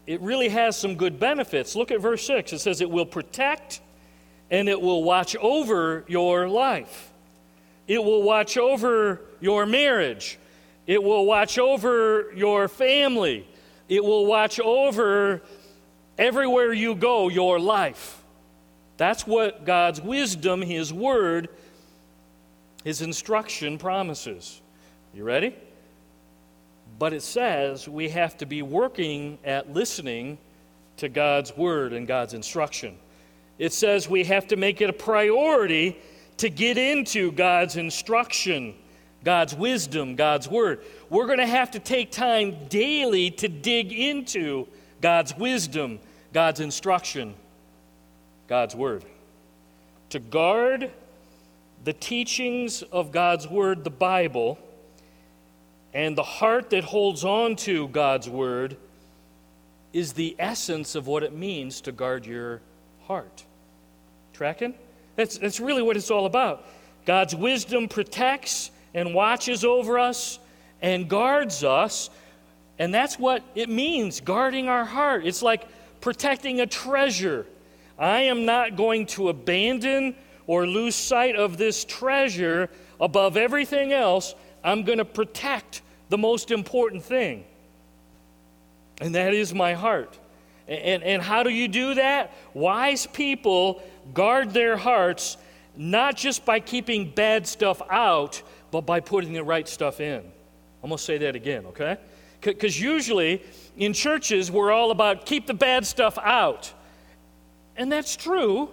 it 0.08 0.20
really 0.22 0.50
has 0.50 0.76
some 0.76 0.96
good 0.96 1.20
benefits. 1.20 1.76
Look 1.76 1.92
at 1.92 2.02
verse 2.02 2.26
6. 2.26 2.54
It 2.54 2.60
says, 2.60 2.82
It 2.82 2.90
will 2.90 3.06
protect 3.06 3.80
and 4.50 4.68
it 4.68 4.82
will 4.82 5.04
watch 5.04 5.36
over 5.38 6.04
your 6.08 6.50
life. 6.50 7.12
It 7.88 8.04
will 8.04 8.24
watch 8.24 8.58
over 8.58 9.22
your 9.40 9.66
marriage. 9.66 10.40
It 10.88 11.02
will 11.02 11.26
watch 11.26 11.58
over 11.60 12.32
your 12.36 12.68
family. 12.68 13.48
It 13.92 14.06
will 14.06 14.26
watch 14.26 14.58
over 14.58 15.42
everywhere 16.18 16.72
you 16.72 16.96
go, 16.96 17.28
your 17.28 17.60
life. 17.60 18.24
That's 18.96 19.28
what 19.28 19.66
God's 19.66 20.00
wisdom, 20.00 20.62
His 20.62 20.94
word, 20.94 21.50
His 22.86 23.02
instruction 23.02 23.78
promises. 23.78 24.62
You 25.14 25.26
ready? 25.26 25.54
But 27.00 27.12
it 27.12 27.22
says 27.22 27.86
we 27.90 28.08
have 28.08 28.38
to 28.38 28.46
be 28.46 28.62
working 28.62 29.38
at 29.44 29.74
listening 29.74 30.38
to 30.96 31.10
God's 31.10 31.58
word 31.58 31.92
and 31.92 32.08
God's 32.08 32.34
instruction. 32.34 32.98
It 33.60 33.74
says 33.74 34.08
we 34.08 34.24
have 34.24 34.48
to 34.48 34.56
make 34.56 34.80
it 34.80 34.90
a 34.90 34.94
priority 34.94 35.98
to 36.38 36.48
get 36.48 36.78
into 36.78 37.34
God's 37.34 37.76
instruction, 37.76 38.74
God's 39.24 39.54
wisdom, 39.54 40.16
God's 40.16 40.48
word. 40.48 40.82
We're 41.10 41.28
going 41.28 41.40
to 41.40 41.48
have 41.48 41.72
to 41.72 41.80
take 41.80 42.12
time 42.12 42.68
daily 42.70 43.32
to 43.32 43.48
dig 43.48 43.92
into 43.92 44.68
God's 45.02 45.36
wisdom, 45.38 46.00
God's 46.34 46.60
instruction, 46.60 47.36
God's 48.48 48.76
word. 48.76 49.04
To 50.10 50.20
guard 50.20 50.92
the 51.84 51.94
teachings 51.94 52.82
of 52.84 53.12
God's 53.12 53.48
word, 53.48 53.84
the 53.84 53.90
Bible, 53.90 54.58
and 55.94 56.18
the 56.18 56.24
heart 56.24 56.70
that 56.72 56.84
holds 56.84 57.24
on 57.24 57.56
to 57.58 57.88
God's 57.90 58.30
word 58.30 58.78
is 59.94 60.14
the 60.14 60.36
essence 60.40 60.96
of 60.96 61.08
what 61.08 61.22
it 61.24 61.34
means 61.34 61.82
to 61.82 61.92
guard 61.92 62.26
your 62.26 62.62
heart. 63.08 63.44
Tracking? 64.34 64.74
That's, 65.16 65.38
that's 65.38 65.60
really 65.60 65.82
what 65.82 65.98
it's 65.98 66.10
all 66.10 66.26
about. 66.26 66.66
God's 67.06 67.36
wisdom 67.36 67.88
protects 67.88 68.72
and 68.94 69.14
watches 69.14 69.64
over 69.64 70.00
us 70.00 70.40
and 70.82 71.10
guards 71.10 71.64
us. 71.64 72.10
And 72.80 72.94
that's 72.94 73.20
what 73.20 73.44
it 73.56 73.70
means, 73.70 74.22
guarding 74.22 74.68
our 74.68 74.86
heart. 74.86 75.26
It's 75.26 75.42
like 75.42 75.68
protecting 76.02 76.62
a 76.62 76.68
treasure. 76.68 77.46
I 77.98 78.22
am 78.22 78.46
not 78.46 78.76
going 78.76 79.06
to 79.08 79.30
abandon 79.30 80.16
or 80.48 80.66
lose 80.66 80.96
sight 80.96 81.36
of 81.36 81.58
this 81.58 81.86
treasure 81.86 82.70
above 83.00 83.38
everything 83.38 83.94
else. 83.94 84.34
I'm 84.64 84.84
going 84.84 84.98
to 84.98 85.06
protect 85.06 85.82
the 86.10 86.18
most 86.18 86.52
important 86.52 87.04
thing, 87.04 87.46
and 89.00 89.16
that 89.16 89.34
is 89.34 89.54
my 89.54 89.74
heart. 89.74 90.18
And, 90.68 91.04
and 91.04 91.22
how 91.22 91.44
do 91.44 91.50
you 91.50 91.68
do 91.68 91.96
that? 91.96 92.34
Wise 92.54 93.06
people 93.08 93.82
guard 94.14 94.52
their 94.52 94.78
hearts 94.78 95.38
not 95.76 96.16
just 96.18 96.46
by 96.46 96.60
keeping 96.60 97.10
bad 97.10 97.48
stuff 97.48 97.82
out, 97.90 98.42
but 98.72 98.82
by 98.82 99.00
putting 99.00 99.34
the 99.34 99.44
right 99.44 99.68
stuff 99.68 100.00
in. 100.00 100.24
I'm 100.84 100.90
going 100.90 100.98
to 100.98 101.04
say 101.04 101.18
that 101.20 101.36
again, 101.36 101.66
okay? 101.68 101.98
Because 102.42 102.80
usually 102.80 103.44
in 103.78 103.94
churches, 103.94 104.50
we're 104.50 104.72
all 104.72 104.92
about 104.92 105.26
keep 105.26 105.46
the 105.46 105.54
bad 105.54 105.86
stuff 105.86 106.18
out. 106.18 106.74
And 107.76 107.92
that's 107.92 108.16
true. 108.16 108.70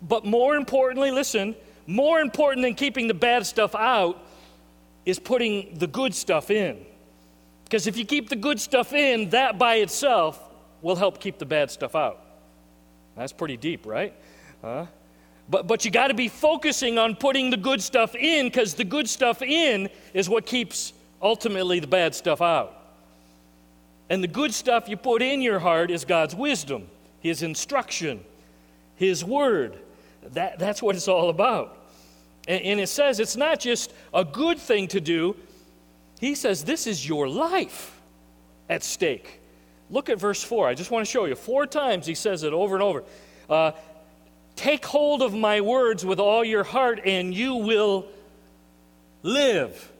But 0.00 0.24
more 0.24 0.56
importantly, 0.56 1.10
listen, 1.10 1.54
more 1.86 2.20
important 2.20 2.64
than 2.64 2.74
keeping 2.74 3.08
the 3.08 3.14
bad 3.14 3.46
stuff 3.46 3.74
out 3.74 4.24
is 5.04 5.18
putting 5.18 5.78
the 5.78 5.86
good 5.86 6.14
stuff 6.14 6.50
in. 6.50 6.84
Because 7.64 7.86
if 7.86 7.96
you 7.96 8.04
keep 8.04 8.28
the 8.28 8.36
good 8.36 8.60
stuff 8.60 8.92
in, 8.92 9.30
that 9.30 9.58
by 9.58 9.76
itself 9.76 10.40
will 10.80 10.96
help 10.96 11.20
keep 11.20 11.38
the 11.38 11.46
bad 11.46 11.70
stuff 11.70 11.94
out. 11.94 12.20
That's 13.16 13.32
pretty 13.32 13.56
deep, 13.56 13.86
right? 13.86 14.14
Huh? 14.62 14.86
But, 15.48 15.66
but 15.66 15.84
you 15.84 15.90
got 15.90 16.08
to 16.08 16.14
be 16.14 16.28
focusing 16.28 16.98
on 16.98 17.16
putting 17.16 17.50
the 17.50 17.56
good 17.56 17.82
stuff 17.82 18.14
in 18.14 18.46
because 18.46 18.74
the 18.74 18.84
good 18.84 19.08
stuff 19.08 19.42
in 19.42 19.88
is 20.14 20.28
what 20.28 20.46
keeps 20.46 20.92
ultimately 21.20 21.80
the 21.80 21.86
bad 21.86 22.14
stuff 22.14 22.40
out. 22.40 22.78
And 24.08 24.22
the 24.22 24.28
good 24.28 24.52
stuff 24.52 24.88
you 24.88 24.96
put 24.96 25.22
in 25.22 25.40
your 25.40 25.58
heart 25.58 25.90
is 25.90 26.04
God's 26.04 26.34
wisdom, 26.34 26.86
His 27.20 27.42
instruction, 27.42 28.20
His 28.96 29.24
word. 29.24 29.78
That, 30.32 30.58
that's 30.58 30.82
what 30.82 30.96
it's 30.96 31.08
all 31.08 31.30
about. 31.30 31.78
And, 32.46 32.62
and 32.62 32.80
it 32.80 32.88
says 32.88 33.20
it's 33.20 33.36
not 33.36 33.60
just 33.60 33.92
a 34.12 34.24
good 34.24 34.58
thing 34.58 34.88
to 34.88 35.00
do, 35.00 35.36
He 36.20 36.34
says 36.34 36.64
this 36.64 36.86
is 36.86 37.06
your 37.06 37.28
life 37.28 38.00
at 38.68 38.82
stake. 38.82 39.40
Look 39.90 40.08
at 40.08 40.18
verse 40.18 40.42
4. 40.42 40.68
I 40.68 40.74
just 40.74 40.90
want 40.90 41.06
to 41.06 41.10
show 41.10 41.26
you. 41.26 41.34
Four 41.34 41.66
times 41.66 42.06
He 42.06 42.14
says 42.14 42.42
it 42.42 42.52
over 42.52 42.74
and 42.74 42.82
over. 42.82 43.04
Uh, 43.48 43.72
Take 44.62 44.86
hold 44.86 45.22
of 45.22 45.34
my 45.34 45.60
words 45.60 46.06
with 46.06 46.20
all 46.20 46.44
your 46.44 46.62
heart, 46.62 47.00
and 47.04 47.34
you 47.34 47.56
will 47.56 48.06
live. 49.24 49.90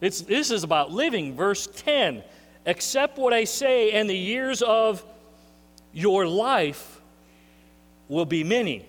It's, 0.00 0.22
this 0.22 0.50
is 0.50 0.64
about 0.64 0.90
living. 0.90 1.36
Verse 1.36 1.66
10 1.66 2.24
Accept 2.64 3.18
what 3.18 3.34
I 3.34 3.44
say, 3.44 3.92
and 3.92 4.08
the 4.08 4.16
years 4.16 4.62
of 4.62 5.04
your 5.92 6.26
life 6.26 6.98
will 8.08 8.24
be 8.24 8.42
many. 8.42 8.86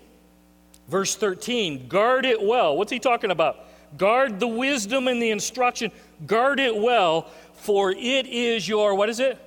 Verse 0.88 1.14
13, 1.14 1.90
guard 1.90 2.26
it 2.26 2.42
well. 2.42 2.78
What's 2.78 2.94
he 2.94 3.00
talking 3.00 3.32
about? 3.32 3.58
Guard 3.98 4.40
the 4.40 4.48
wisdom 4.48 5.10
and 5.10 5.22
the 5.22 5.32
instruction. 5.32 5.92
Guard 6.26 6.58
it 6.58 6.78
well, 6.78 7.24
for 7.56 7.92
it 7.92 8.28
is 8.28 8.66
your, 8.66 8.96
what 8.96 9.10
is 9.10 9.20
it? 9.20 9.38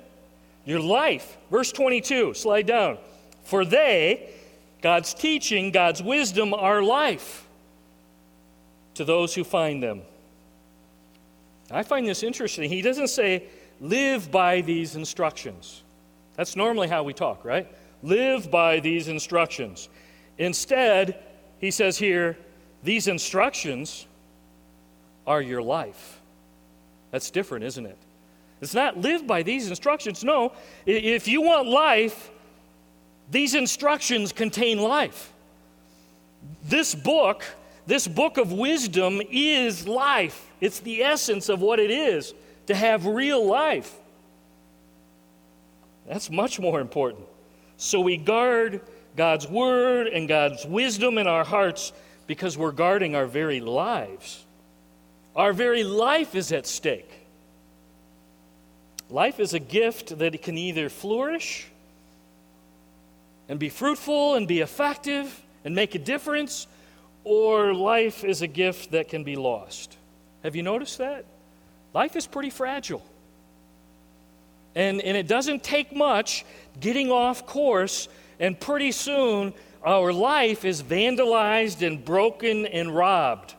Your 0.63 0.79
life. 0.79 1.37
Verse 1.49 1.71
22, 1.71 2.35
slide 2.35 2.67
down. 2.67 2.99
For 3.45 3.65
they, 3.65 4.29
God's 4.85 5.15
teaching, 5.15 5.71
God's 5.71 6.03
wisdom, 6.03 6.53
are 6.53 6.83
life 6.83 7.47
to 8.93 9.03
those 9.03 9.33
who 9.33 9.43
find 9.43 9.81
them. 9.81 10.03
I 11.71 11.81
find 11.81 12.07
this 12.07 12.21
interesting. 12.21 12.69
He 12.69 12.83
doesn't 12.83 13.07
say, 13.07 13.45
live 13.81 14.29
by 14.29 14.61
these 14.61 14.95
instructions. 14.95 15.81
That's 16.35 16.55
normally 16.55 16.87
how 16.87 17.01
we 17.01 17.13
talk, 17.13 17.43
right? 17.43 17.67
Live 18.03 18.51
by 18.51 18.79
these 18.79 19.07
instructions. 19.07 19.89
Instead, 20.37 21.17
he 21.57 21.71
says 21.71 21.97
here, 21.97 22.37
these 22.83 23.07
instructions 23.07 24.05
are 25.25 25.41
your 25.41 25.63
life. 25.63 26.21
That's 27.09 27.31
different, 27.31 27.65
isn't 27.65 27.87
it? 27.87 27.97
It's 28.61 28.75
not 28.75 28.99
live 28.99 29.25
by 29.25 29.41
these 29.41 29.67
instructions. 29.67 30.23
No, 30.23 30.51
if 30.85 31.27
you 31.27 31.41
want 31.41 31.67
life, 31.67 32.29
these 33.31 33.55
instructions 33.55 34.31
contain 34.31 34.79
life. 34.79 35.31
This 36.63 36.93
book, 36.93 37.43
this 37.87 38.07
book 38.07 38.37
of 38.37 38.51
wisdom, 38.51 39.21
is 39.31 39.87
life. 39.87 40.51
It's 40.61 40.79
the 40.79 41.03
essence 41.03 41.49
of 41.49 41.61
what 41.61 41.79
it 41.79 41.91
is 41.91 42.33
to 42.67 42.75
have 42.75 43.05
real 43.05 43.45
life. 43.45 43.91
That's 46.07 46.29
much 46.29 46.59
more 46.59 46.79
important. 46.79 47.25
So 47.77 47.99
we 47.99 48.17
guard 48.17 48.81
God's 49.15 49.47
word 49.47 50.07
and 50.07 50.27
God's 50.27 50.65
wisdom 50.65 51.17
in 51.17 51.27
our 51.27 51.43
hearts 51.43 51.93
because 52.27 52.57
we're 52.57 52.71
guarding 52.71 53.15
our 53.15 53.25
very 53.25 53.59
lives. 53.59 54.43
Our 55.35 55.51
very 55.51 55.83
life 55.83 56.35
is 56.35 56.51
at 56.51 56.67
stake. 56.67 57.11
Life 59.09 59.39
is 59.39 59.53
a 59.53 59.59
gift 59.59 60.17
that 60.17 60.41
can 60.41 60.57
either 60.57 60.89
flourish 60.89 61.67
and 63.49 63.59
be 63.59 63.69
fruitful 63.69 64.35
and 64.35 64.47
be 64.47 64.61
effective 64.61 65.41
and 65.63 65.75
make 65.75 65.95
a 65.95 65.99
difference, 65.99 66.67
or 67.23 67.73
life 67.73 68.23
is 68.23 68.41
a 68.41 68.47
gift 68.47 68.91
that 68.91 69.09
can 69.09 69.23
be 69.23 69.35
lost. 69.35 69.97
Have 70.43 70.55
you 70.55 70.63
noticed 70.63 70.99
that? 70.99 71.25
Life 71.93 72.15
is 72.15 72.27
pretty 72.27 72.51
fragile. 72.51 73.03
And, 74.75 75.01
and 75.01 75.15
it 75.15 75.27
doesn't 75.27 75.63
take 75.63 75.95
much 75.95 76.45
getting 76.79 77.11
off 77.11 77.45
course, 77.45 78.09
and 78.39 78.59
pretty 78.59 78.91
soon 78.91 79.53
our 79.83 80.11
life 80.11 80.65
is 80.65 80.83
vandalized 80.83 81.85
and 81.85 82.03
broken 82.03 82.65
and 82.65 82.95
robbed. 82.95 83.55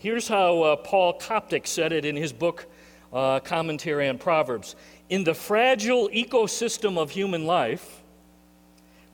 Here's 0.00 0.28
how 0.28 0.62
uh, 0.62 0.76
Paul 0.76 1.18
Koptak 1.18 1.66
said 1.66 1.92
it 1.92 2.04
in 2.04 2.16
his 2.16 2.32
book, 2.32 2.66
uh, 3.12 3.40
Commentary 3.40 4.08
on 4.08 4.18
Proverbs. 4.18 4.76
In 5.08 5.24
the 5.24 5.34
fragile 5.34 6.08
ecosystem 6.08 6.98
of 6.98 7.10
human 7.10 7.46
life, 7.46 8.02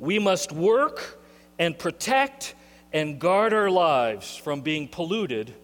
we 0.00 0.19
must 0.19 0.50
work 0.50 1.21
and 1.59 1.78
protect 1.78 2.54
and 2.92 3.21
guard 3.21 3.52
our 3.52 3.71
lives 3.71 4.37
from 4.37 4.62
being 4.62 4.88
polluted 4.88 5.54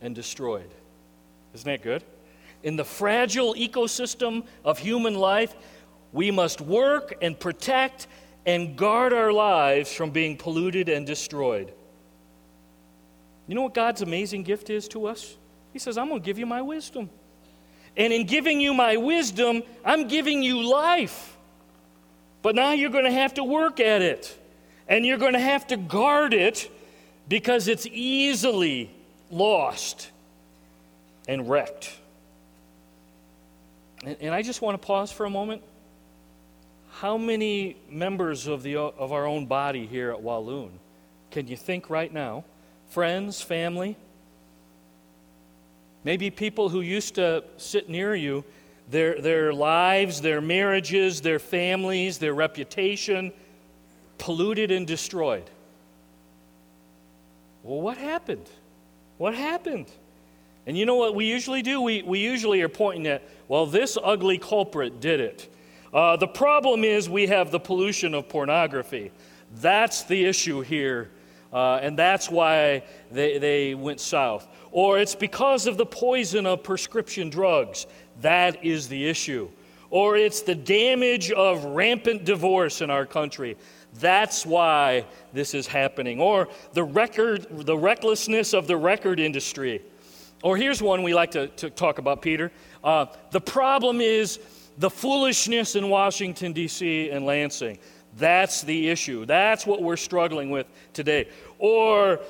and 0.00 0.14
destroyed. 0.14 0.70
Isn't 1.54 1.66
that 1.66 1.82
good? 1.82 2.02
In 2.62 2.76
the 2.76 2.84
fragile 2.84 3.54
ecosystem 3.54 4.44
of 4.64 4.78
human 4.78 5.14
life, 5.14 5.54
we 6.12 6.30
must 6.30 6.60
work 6.60 7.16
and 7.22 7.38
protect 7.38 8.06
and 8.46 8.76
guard 8.76 9.12
our 9.12 9.32
lives 9.32 9.92
from 9.92 10.10
being 10.10 10.36
polluted 10.36 10.88
and 10.88 11.06
destroyed. 11.06 11.72
You 13.46 13.54
know 13.54 13.62
what 13.62 13.74
God's 13.74 14.02
amazing 14.02 14.42
gift 14.42 14.70
is 14.70 14.88
to 14.88 15.06
us? 15.06 15.36
He 15.72 15.78
says, 15.78 15.98
I'm 15.98 16.08
going 16.08 16.20
to 16.20 16.24
give 16.24 16.38
you 16.38 16.46
my 16.46 16.62
wisdom. 16.62 17.10
And 17.96 18.12
in 18.12 18.26
giving 18.26 18.60
you 18.60 18.72
my 18.72 18.96
wisdom, 18.96 19.62
I'm 19.84 20.08
giving 20.08 20.42
you 20.42 20.62
life. 20.62 21.36
But 22.42 22.54
now 22.54 22.72
you're 22.72 22.90
going 22.90 23.04
to 23.04 23.12
have 23.12 23.34
to 23.34 23.44
work 23.44 23.80
at 23.80 24.02
it. 24.02 24.36
And 24.88 25.06
you're 25.06 25.18
going 25.18 25.34
to 25.34 25.40
have 25.40 25.66
to 25.68 25.76
guard 25.76 26.34
it 26.34 26.70
because 27.28 27.68
it's 27.68 27.86
easily 27.86 28.90
lost 29.30 30.10
and 31.28 31.48
wrecked. 31.48 31.96
And, 34.04 34.16
and 34.20 34.34
I 34.34 34.42
just 34.42 34.62
want 34.62 34.80
to 34.80 34.84
pause 34.84 35.12
for 35.12 35.26
a 35.26 35.30
moment. 35.30 35.62
How 36.90 37.16
many 37.16 37.76
members 37.88 38.46
of, 38.46 38.62
the, 38.62 38.76
of 38.76 39.12
our 39.12 39.26
own 39.26 39.46
body 39.46 39.86
here 39.86 40.10
at 40.10 40.20
Walloon 40.20 40.70
can 41.30 41.46
you 41.46 41.56
think 41.56 41.88
right 41.88 42.12
now? 42.12 42.44
Friends, 42.88 43.40
family? 43.40 43.96
Maybe 46.02 46.30
people 46.30 46.68
who 46.68 46.80
used 46.80 47.14
to 47.14 47.44
sit 47.56 47.88
near 47.88 48.14
you, 48.14 48.44
their, 48.90 49.20
their 49.20 49.52
lives, 49.52 50.20
their 50.20 50.40
marriages, 50.40 51.20
their 51.20 51.38
families, 51.38 52.18
their 52.18 52.34
reputation 52.34 53.32
polluted 54.18 54.70
and 54.70 54.86
destroyed. 54.86 55.48
Well, 57.62 57.80
what 57.80 57.96
happened? 57.96 58.48
What 59.18 59.34
happened? 59.34 59.86
And 60.66 60.76
you 60.76 60.86
know 60.86 60.96
what 60.96 61.14
we 61.14 61.24
usually 61.24 61.62
do? 61.62 61.80
We, 61.80 62.02
we 62.02 62.18
usually 62.18 62.60
are 62.62 62.68
pointing 62.68 63.06
at, 63.06 63.22
well, 63.48 63.66
this 63.66 63.96
ugly 64.02 64.38
culprit 64.38 65.00
did 65.00 65.20
it. 65.20 65.54
Uh, 65.92 66.16
the 66.16 66.28
problem 66.28 66.84
is 66.84 67.08
we 67.08 67.26
have 67.26 67.50
the 67.50 67.60
pollution 67.60 68.14
of 68.14 68.28
pornography. 68.28 69.10
That's 69.56 70.04
the 70.04 70.24
issue 70.24 70.60
here. 70.60 71.10
Uh, 71.52 71.76
and 71.82 71.98
that's 71.98 72.30
why 72.30 72.84
they, 73.10 73.38
they 73.38 73.74
went 73.74 74.00
south. 74.00 74.46
Or 74.70 74.98
it's 74.98 75.16
because 75.16 75.66
of 75.66 75.76
the 75.76 75.86
poison 75.86 76.46
of 76.46 76.62
prescription 76.62 77.28
drugs. 77.28 77.86
That 78.20 78.64
is 78.64 78.88
the 78.88 79.08
issue. 79.08 79.50
Or 79.90 80.16
it's 80.16 80.42
the 80.42 80.54
damage 80.54 81.32
of 81.32 81.64
rampant 81.64 82.24
divorce 82.24 82.80
in 82.80 82.90
our 82.90 83.06
country. 83.06 83.56
That's 83.98 84.46
why 84.46 85.04
this 85.32 85.52
is 85.52 85.66
happening. 85.66 86.20
Or 86.20 86.48
the 86.74 86.84
record, 86.84 87.46
the 87.50 87.76
recklessness 87.76 88.54
of 88.54 88.66
the 88.66 88.76
record 88.76 89.18
industry. 89.18 89.82
Or 90.42 90.56
here's 90.56 90.80
one 90.80 91.02
we 91.02 91.12
like 91.12 91.32
to, 91.32 91.48
to 91.48 91.70
talk 91.70 91.98
about, 91.98 92.22
Peter. 92.22 92.52
Uh, 92.84 93.06
the 93.30 93.40
problem 93.40 94.00
is 94.00 94.38
the 94.78 94.88
foolishness 94.88 95.76
in 95.76 95.88
Washington, 95.88 96.52
D.C. 96.52 97.10
and 97.10 97.26
Lansing. 97.26 97.78
That's 98.16 98.62
the 98.62 98.88
issue. 98.88 99.26
That's 99.26 99.66
what 99.66 99.82
we're 99.82 99.96
struggling 99.96 100.50
with 100.50 100.66
today. 100.92 101.28
Or 101.58 102.20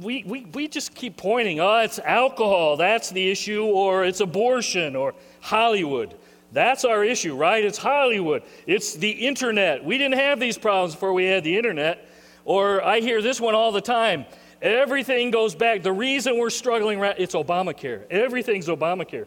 we, 0.00 0.24
we, 0.24 0.44
we 0.46 0.68
just 0.68 0.94
keep 0.94 1.16
pointing, 1.16 1.60
oh, 1.60 1.78
it's 1.78 1.98
alcohol, 1.98 2.76
that's 2.76 3.10
the 3.10 3.30
issue, 3.30 3.64
or 3.64 4.04
it's 4.04 4.20
abortion, 4.20 4.96
or 4.96 5.14
Hollywood. 5.40 6.14
That's 6.52 6.84
our 6.84 7.04
issue, 7.04 7.36
right? 7.36 7.62
It's 7.64 7.78
Hollywood. 7.78 8.42
It's 8.66 8.94
the 8.94 9.10
internet. 9.10 9.84
We 9.84 9.98
didn't 9.98 10.18
have 10.18 10.40
these 10.40 10.56
problems 10.56 10.94
before 10.94 11.12
we 11.12 11.26
had 11.26 11.44
the 11.44 11.56
internet. 11.56 12.08
Or 12.46 12.82
I 12.82 13.00
hear 13.00 13.20
this 13.20 13.38
one 13.38 13.54
all 13.54 13.70
the 13.72 13.82
time 13.82 14.24
Everything 14.60 15.30
goes 15.30 15.54
back. 15.54 15.82
The 15.82 15.92
reason 15.92 16.36
we're 16.36 16.50
struggling, 16.50 16.98
right, 16.98 17.14
it's 17.16 17.34
Obamacare. 17.34 18.06
Everything's 18.10 18.66
Obamacare. 18.66 19.26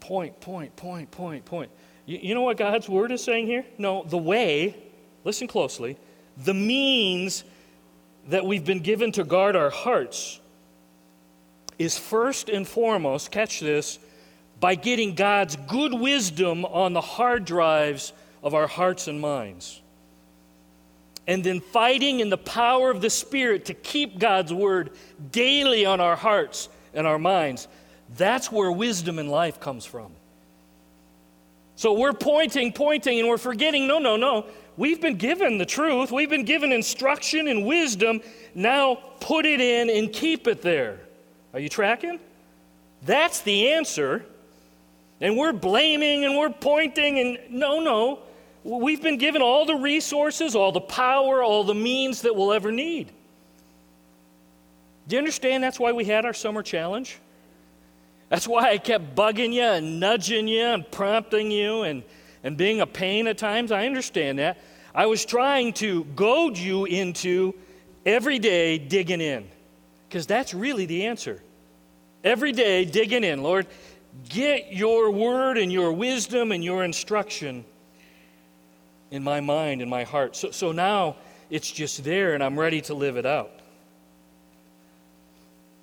Point, 0.00 0.40
point, 0.40 0.74
point, 0.76 1.10
point, 1.10 1.44
point. 1.44 1.70
You, 2.06 2.18
you 2.22 2.34
know 2.34 2.42
what 2.42 2.56
God's 2.56 2.88
word 2.88 3.12
is 3.12 3.22
saying 3.22 3.46
here? 3.46 3.66
No, 3.76 4.02
the 4.04 4.18
way, 4.18 4.76
listen 5.24 5.46
closely, 5.46 5.98
the 6.44 6.54
means 6.54 7.44
that 8.28 8.44
we've 8.44 8.64
been 8.64 8.80
given 8.80 9.12
to 9.12 9.24
guard 9.24 9.56
our 9.56 9.70
hearts 9.70 10.40
is 11.78 11.98
first 11.98 12.48
and 12.48 12.66
foremost, 12.68 13.30
catch 13.30 13.60
this, 13.60 13.98
by 14.58 14.74
getting 14.74 15.14
God's 15.14 15.56
good 15.56 15.94
wisdom 15.94 16.64
on 16.66 16.92
the 16.92 17.00
hard 17.00 17.44
drives 17.44 18.12
of 18.42 18.54
our 18.54 18.66
hearts 18.66 19.08
and 19.08 19.20
minds 19.20 19.80
and 21.30 21.44
then 21.44 21.60
fighting 21.60 22.18
in 22.18 22.28
the 22.28 22.36
power 22.36 22.90
of 22.90 23.00
the 23.00 23.08
Spirit 23.08 23.66
to 23.66 23.74
keep 23.74 24.18
God's 24.18 24.52
word 24.52 24.90
daily 25.30 25.86
on 25.86 26.00
our 26.00 26.16
hearts 26.16 26.68
and 26.92 27.06
our 27.06 27.20
minds. 27.20 27.68
That's 28.16 28.50
where 28.50 28.72
wisdom 28.72 29.20
in 29.20 29.28
life 29.28 29.60
comes 29.60 29.84
from. 29.84 30.10
So 31.76 31.92
we're 31.92 32.14
pointing, 32.14 32.72
pointing, 32.72 33.20
and 33.20 33.28
we're 33.28 33.38
forgetting 33.38 33.86
no, 33.86 34.00
no, 34.00 34.16
no. 34.16 34.46
We've 34.80 34.98
been 34.98 35.16
given 35.16 35.58
the 35.58 35.66
truth, 35.66 36.10
we've 36.10 36.30
been 36.30 36.46
given 36.46 36.72
instruction 36.72 37.48
and 37.48 37.66
wisdom. 37.66 38.22
Now 38.54 38.94
put 39.20 39.44
it 39.44 39.60
in 39.60 39.90
and 39.90 40.10
keep 40.10 40.48
it 40.48 40.62
there. 40.62 41.00
Are 41.52 41.60
you 41.60 41.68
tracking? 41.68 42.18
That's 43.02 43.42
the 43.42 43.72
answer. 43.72 44.24
And 45.20 45.36
we're 45.36 45.52
blaming 45.52 46.24
and 46.24 46.34
we're 46.34 46.48
pointing, 46.48 47.18
and 47.18 47.38
no, 47.50 47.80
no. 47.80 48.20
We've 48.64 49.02
been 49.02 49.18
given 49.18 49.42
all 49.42 49.66
the 49.66 49.74
resources, 49.74 50.56
all 50.56 50.72
the 50.72 50.80
power, 50.80 51.42
all 51.42 51.62
the 51.62 51.74
means 51.74 52.22
that 52.22 52.34
we'll 52.34 52.54
ever 52.54 52.72
need. 52.72 53.12
Do 55.08 55.16
you 55.16 55.18
understand 55.18 55.62
that's 55.62 55.78
why 55.78 55.92
we 55.92 56.06
had 56.06 56.24
our 56.24 56.32
summer 56.32 56.62
challenge? 56.62 57.18
That's 58.30 58.48
why 58.48 58.70
I 58.70 58.78
kept 58.78 59.14
bugging 59.14 59.52
you 59.52 59.60
and 59.60 60.00
nudging 60.00 60.48
you 60.48 60.64
and 60.64 60.90
prompting 60.90 61.50
you 61.50 61.82
and, 61.82 62.02
and 62.42 62.56
being 62.56 62.80
a 62.80 62.86
pain 62.86 63.26
at 63.26 63.38
times. 63.38 63.72
I 63.72 63.86
understand 63.86 64.38
that. 64.38 64.58
I 64.94 65.06
was 65.06 65.24
trying 65.24 65.72
to 65.74 66.04
goad 66.16 66.58
you 66.58 66.84
into 66.84 67.54
every 68.04 68.38
day 68.38 68.78
digging 68.78 69.20
in, 69.20 69.48
because 70.08 70.26
that's 70.26 70.54
really 70.54 70.86
the 70.86 71.06
answer. 71.06 71.42
Every 72.24 72.52
day 72.52 72.84
digging 72.84 73.24
in. 73.24 73.42
Lord, 73.42 73.66
get 74.28 74.72
your 74.72 75.10
word 75.10 75.58
and 75.58 75.72
your 75.72 75.92
wisdom 75.92 76.52
and 76.52 76.64
your 76.64 76.84
instruction 76.84 77.64
in 79.10 79.22
my 79.24 79.40
mind, 79.40 79.82
in 79.82 79.88
my 79.88 80.04
heart. 80.04 80.36
So, 80.36 80.50
so 80.50 80.72
now 80.72 81.16
it's 81.50 81.70
just 81.70 82.04
there 82.04 82.34
and 82.34 82.42
I'm 82.42 82.58
ready 82.58 82.80
to 82.82 82.94
live 82.94 83.16
it 83.16 83.26
out. 83.26 83.50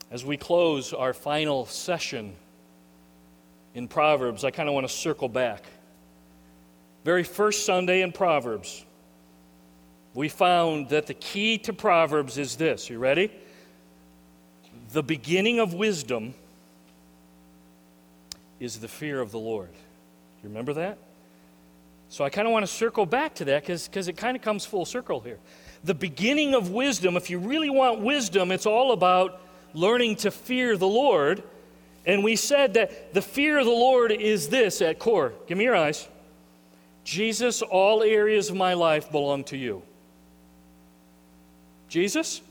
As 0.10 0.24
we 0.24 0.38
close 0.38 0.94
our 0.94 1.14
final 1.14 1.66
session 1.66 2.34
in 3.74 3.88
Proverbs, 3.88 4.44
I 4.44 4.52
kind 4.52 4.70
of 4.70 4.76
want 4.76 4.88
to 4.88 4.94
circle 4.94 5.28
back. 5.28 5.64
Very 7.08 7.24
first 7.24 7.66
Sunday 7.66 8.02
in 8.02 8.12
Proverbs, 8.12 8.84
we 10.14 10.28
found 10.28 10.90
that 10.90 11.08
the 11.08 11.14
key 11.14 11.58
to 11.60 11.72
Proverbs 11.72 12.38
is 12.38 12.58
this. 12.58 12.90
You 12.90 13.00
ready? 13.00 13.32
The 14.92 15.02
beginning 15.02 15.62
of 15.62 15.74
wisdom 15.74 16.34
is 18.60 18.80
the 18.80 18.90
fear 18.90 19.22
of 19.22 19.32
the 19.32 19.40
Lord. 19.40 19.70
You 20.44 20.50
remember 20.50 20.74
that? 20.74 20.98
So 22.10 22.26
I 22.26 22.30
kind 22.30 22.46
of 22.46 22.52
want 22.52 22.64
to 22.64 22.72
circle 22.72 23.06
back 23.06 23.36
to 23.36 23.46
that 23.46 23.66
because 23.66 24.10
it 24.10 24.18
kind 24.18 24.36
of 24.36 24.44
comes 24.44 24.66
full 24.66 24.84
circle 24.84 25.22
here. 25.22 25.40
The 25.86 25.96
beginning 25.96 26.56
of 26.56 26.72
wisdom, 26.72 27.16
if 27.16 27.30
you 27.30 27.40
really 27.40 27.70
want 27.70 28.02
wisdom, 28.02 28.52
it's 28.52 28.66
all 28.66 28.92
about 28.92 29.40
learning 29.74 30.18
to 30.18 30.30
fear 30.30 30.76
the 30.76 30.90
Lord. 30.90 31.42
And 32.06 32.22
we 32.22 32.36
said 32.36 32.74
that 32.74 33.14
the 33.14 33.22
fear 33.22 33.60
of 33.60 33.66
the 33.66 33.72
Lord 33.72 34.12
is 34.12 34.50
this 34.50 34.82
at 34.82 35.00
core. 35.00 35.32
Give 35.48 35.58
me 35.58 35.64
your 35.64 35.78
eyes. 35.78 36.06
Jesus, 37.08 37.62
all 37.62 38.04
areas 38.04 38.50
of 38.50 38.58
my 38.58 38.74
life 38.74 39.10
belong 39.14 39.46
to 39.46 39.56
you. 39.56 39.82
Jesus, 41.88 42.42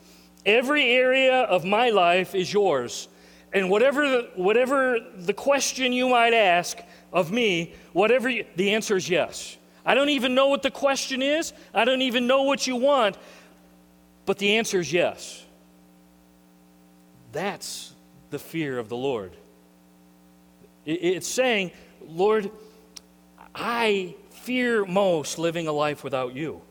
every 0.47 0.92
area 0.92 1.42
of 1.42 1.66
my 1.66 1.90
life 1.90 2.35
is 2.35 2.51
yours. 2.51 3.07
And 3.53 3.69
whatever 3.69 4.09
the, 4.09 4.31
whatever 4.35 4.99
the 5.14 5.35
question 5.35 5.92
you 5.92 6.09
might 6.09 6.33
ask 6.33 6.79
of 7.12 7.31
me, 7.31 7.75
whatever 7.92 8.31
you, 8.31 8.47
the 8.57 8.73
answer 8.73 8.97
is 8.97 9.11
yes. 9.11 9.59
I 9.85 9.95
don't 9.95 10.09
even 10.09 10.35
know 10.35 10.49
what 10.49 10.62
the 10.62 10.71
question 10.71 11.21
is. 11.21 11.53
I 11.75 11.85
don't 11.85 12.01
even 12.01 12.27
know 12.27 12.45
what 12.45 12.66
you 12.66 12.77
want, 12.77 13.19
but 14.25 14.38
the 14.38 14.57
answer 14.57 14.81
is 14.81 14.90
yes. 14.90 15.45
That's 17.33 17.92
the 18.31 18.38
fear 18.38 18.79
of 18.79 18.88
the 18.88 18.97
Lord. 18.97 19.33
It's 20.87 21.29
saying, 21.29 21.73
Lord, 22.09 22.51
I 23.55 24.14
fear 24.47 24.85
most 24.85 25.39
living 25.39 25.67
a 25.67 25.73
life 25.73 26.05
without 26.05 26.35
you. 26.35 26.63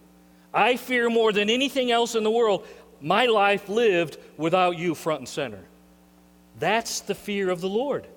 I 0.54 0.78
fear 0.78 1.10
more 1.10 1.34
than 1.34 1.50
anything 1.50 1.92
else 1.92 2.16
in 2.16 2.24
the 2.24 2.32
world 2.32 2.66
my 3.02 3.26
life 3.26 3.68
lived 3.68 4.18
without 4.38 4.78
you 4.78 4.96
front 4.96 5.20
and 5.20 5.30
center. 5.30 5.60
That's 6.58 7.02
the 7.02 7.14
fear 7.14 7.50
of 7.50 7.60
the 7.60 7.68
Lord. 7.68 8.08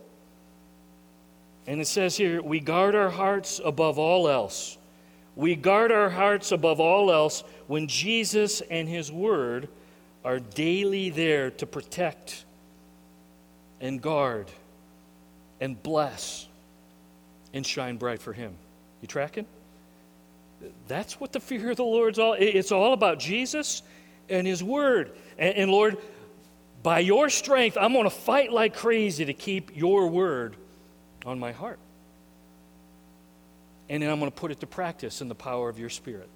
And 1.66 1.81
it 1.81 1.88
says 1.88 2.16
here, 2.16 2.40
we 2.40 2.61
guard 2.61 2.94
our 2.94 3.11
hearts 3.11 3.61
above 3.62 3.99
all 3.99 4.29
else. 4.29 4.79
We 5.35 5.57
guard 5.57 5.90
our 5.90 6.09
hearts 6.09 6.53
above 6.53 6.79
all 6.79 7.11
else 7.12 7.42
when 7.66 7.88
Jesus 7.88 8.61
and 8.61 8.88
His 8.88 9.11
Word 9.11 9.68
are 10.25 10.38
daily 10.38 11.11
there 11.11 11.51
to 11.51 11.66
protect 11.66 12.44
and 13.81 14.01
guard 14.01 14.47
and 15.61 15.81
bless 15.83 16.47
and 17.53 17.66
shine 17.66 17.97
bright 17.97 18.23
for 18.23 18.33
Him. 18.33 18.55
You 19.00 19.08
tracking? 19.08 19.46
That's 20.88 21.20
what 21.20 21.32
the 21.32 21.40
fear 21.40 21.70
of 21.70 21.76
the 21.76 21.84
Lord's 21.84 22.18
all. 22.18 22.34
It's 22.38 22.72
all 22.72 22.92
about 22.92 23.18
Jesus 23.18 23.82
and 24.28 24.46
His 24.46 24.62
Word. 24.62 25.12
And, 25.38 25.54
and 25.56 25.70
Lord, 25.70 25.98
by 26.82 27.00
your 27.00 27.30
strength, 27.30 27.76
I'm 27.80 27.92
going 27.92 28.04
to 28.04 28.11
fight 28.11 28.52
like 28.52 28.74
crazy 28.74 29.24
to 29.24 29.34
keep 29.34 29.76
your 29.76 30.08
Word 30.08 30.56
on 31.24 31.38
my 31.38 31.52
heart. 31.52 31.78
And 33.88 34.02
then 34.02 34.11
I'm 34.11 34.18
going 34.18 34.30
to 34.30 34.37
put 34.37 34.50
it 34.50 34.61
to 34.61 34.66
practice 34.66 35.20
in 35.20 35.28
the 35.28 35.34
power 35.34 35.68
of 35.68 35.78
your 35.78 35.90
Spirit. 35.90 36.28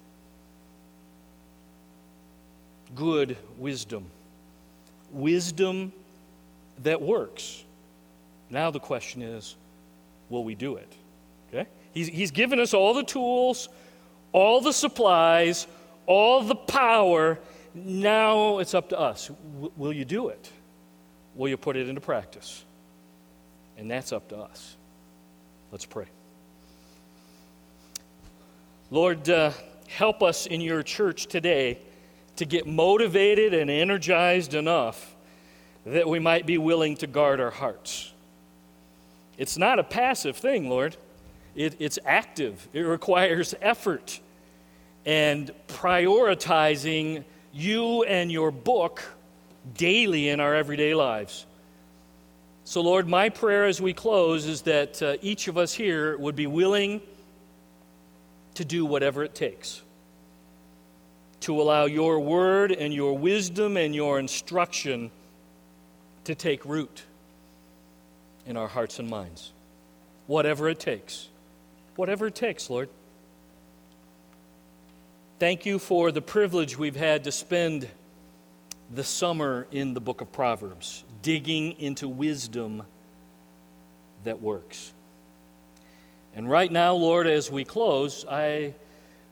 Good 2.95 3.37
wisdom. 3.57 4.05
Wisdom 5.11 5.91
that 6.83 7.01
works. 7.01 7.63
Now 8.49 8.71
the 8.71 8.79
question 8.79 9.21
is 9.21 9.55
will 10.29 10.43
we 10.43 10.55
do 10.55 10.77
it? 10.77 10.91
Okay? 11.49 11.67
He's, 11.93 12.07
he's 12.07 12.31
given 12.31 12.59
us 12.59 12.73
all 12.73 12.93
the 12.93 13.03
tools, 13.03 13.69
all 14.31 14.61
the 14.61 14.73
supplies, 14.73 15.67
all 16.05 16.41
the 16.41 16.55
power. 16.55 17.39
Now 17.73 18.59
it's 18.59 18.73
up 18.73 18.89
to 18.89 18.99
us. 18.99 19.27
W- 19.27 19.71
will 19.77 19.93
you 19.93 20.05
do 20.05 20.29
it? 20.29 20.51
Will 21.35 21.47
you 21.47 21.57
put 21.57 21.77
it 21.77 21.87
into 21.87 22.01
practice? 22.01 22.63
And 23.77 23.89
that's 23.89 24.11
up 24.11 24.29
to 24.29 24.37
us. 24.37 24.75
Let's 25.71 25.85
pray. 25.85 26.05
Lord, 28.91 29.27
uh, 29.29 29.51
help 29.87 30.21
us 30.21 30.45
in 30.45 30.61
your 30.61 30.83
church 30.83 31.25
today 31.27 31.79
to 32.35 32.45
get 32.45 32.67
motivated 32.67 33.53
and 33.53 33.69
energized 33.69 34.53
enough 34.53 35.15
that 35.85 36.07
we 36.07 36.19
might 36.19 36.45
be 36.45 36.57
willing 36.57 36.95
to 36.97 37.07
guard 37.07 37.39
our 37.39 37.49
hearts. 37.49 38.11
It's 39.37 39.57
not 39.57 39.79
a 39.79 39.83
passive 39.83 40.37
thing, 40.37 40.69
Lord. 40.69 40.95
It, 41.55 41.75
it's 41.79 41.99
active, 42.05 42.67
it 42.73 42.81
requires 42.81 43.53
effort 43.61 44.19
and 45.05 45.51
prioritizing 45.67 47.23
you 47.53 48.03
and 48.03 48.31
your 48.31 48.51
book 48.51 49.03
daily 49.75 50.29
in 50.29 50.39
our 50.39 50.55
everyday 50.55 50.95
lives. 50.95 51.45
So, 52.65 52.81
Lord, 52.81 53.07
my 53.07 53.29
prayer 53.29 53.65
as 53.65 53.81
we 53.81 53.93
close 53.93 54.45
is 54.45 54.61
that 54.63 55.01
uh, 55.03 55.17
each 55.21 55.47
of 55.47 55.57
us 55.57 55.73
here 55.73 56.17
would 56.17 56.35
be 56.35 56.47
willing 56.47 57.01
to 58.55 58.65
do 58.65 58.85
whatever 58.85 59.23
it 59.23 59.35
takes 59.35 59.81
to 61.41 61.61
allow 61.61 61.83
your 61.83 62.21
word 62.21 62.71
and 62.71 62.93
your 62.93 63.17
wisdom 63.17 63.75
and 63.75 63.93
your 63.93 64.17
instruction 64.17 65.11
to 66.23 66.33
take 66.33 66.63
root 66.63 67.03
in 68.45 68.55
our 68.55 68.69
hearts 68.69 68.99
and 68.99 69.09
minds. 69.09 69.51
Whatever 70.27 70.69
it 70.69 70.79
takes. 70.79 71.27
Whatever 71.95 72.27
it 72.27 72.35
takes, 72.35 72.69
Lord. 72.69 72.89
Thank 75.37 75.65
you 75.65 75.77
for 75.77 76.11
the 76.11 76.21
privilege 76.21 76.77
we've 76.77 76.95
had 76.95 77.25
to 77.25 77.31
spend 77.31 77.87
the 78.93 79.03
summer 79.03 79.67
in 79.71 79.93
the 79.93 80.01
book 80.01 80.21
of 80.21 80.31
Proverbs, 80.31 81.03
digging 81.21 81.73
into 81.79 82.07
wisdom 82.07 82.83
that 84.23 84.41
works. 84.41 84.91
And 86.35 86.49
right 86.49 86.71
now, 86.71 86.93
Lord, 86.93 87.27
as 87.27 87.51
we 87.51 87.63
close, 87.63 88.25
I 88.29 88.73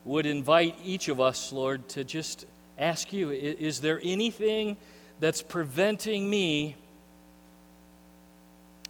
would 0.04 0.26
invite 0.26 0.76
each 0.84 1.08
of 1.08 1.20
us, 1.20 1.52
Lord, 1.52 1.88
to 1.90 2.04
just 2.04 2.46
ask 2.78 3.12
you 3.12 3.30
is 3.30 3.80
there 3.80 4.00
anything 4.02 4.76
that's 5.18 5.42
preventing 5.42 6.28
me 6.28 6.76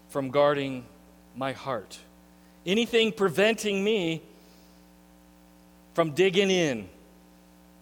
from 0.08 0.30
guarding 0.30 0.84
my 1.36 1.52
heart? 1.52 1.98
Anything 2.64 3.12
preventing 3.12 3.82
me 3.82 4.22
from 5.94 6.12
digging 6.12 6.50
in, 6.50 6.88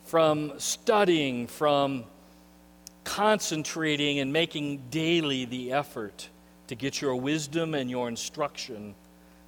from 0.05 0.59
studying, 0.59 1.47
from 1.47 2.05
concentrating 3.05 4.19
and 4.19 4.33
making 4.33 4.83
daily 4.91 5.45
the 5.45 5.73
effort 5.73 6.29
to 6.69 6.75
get 6.75 7.01
your 7.01 7.17
wisdom 7.17 7.75
and 7.75 7.91
your 7.91 8.09
instruction 8.09 8.95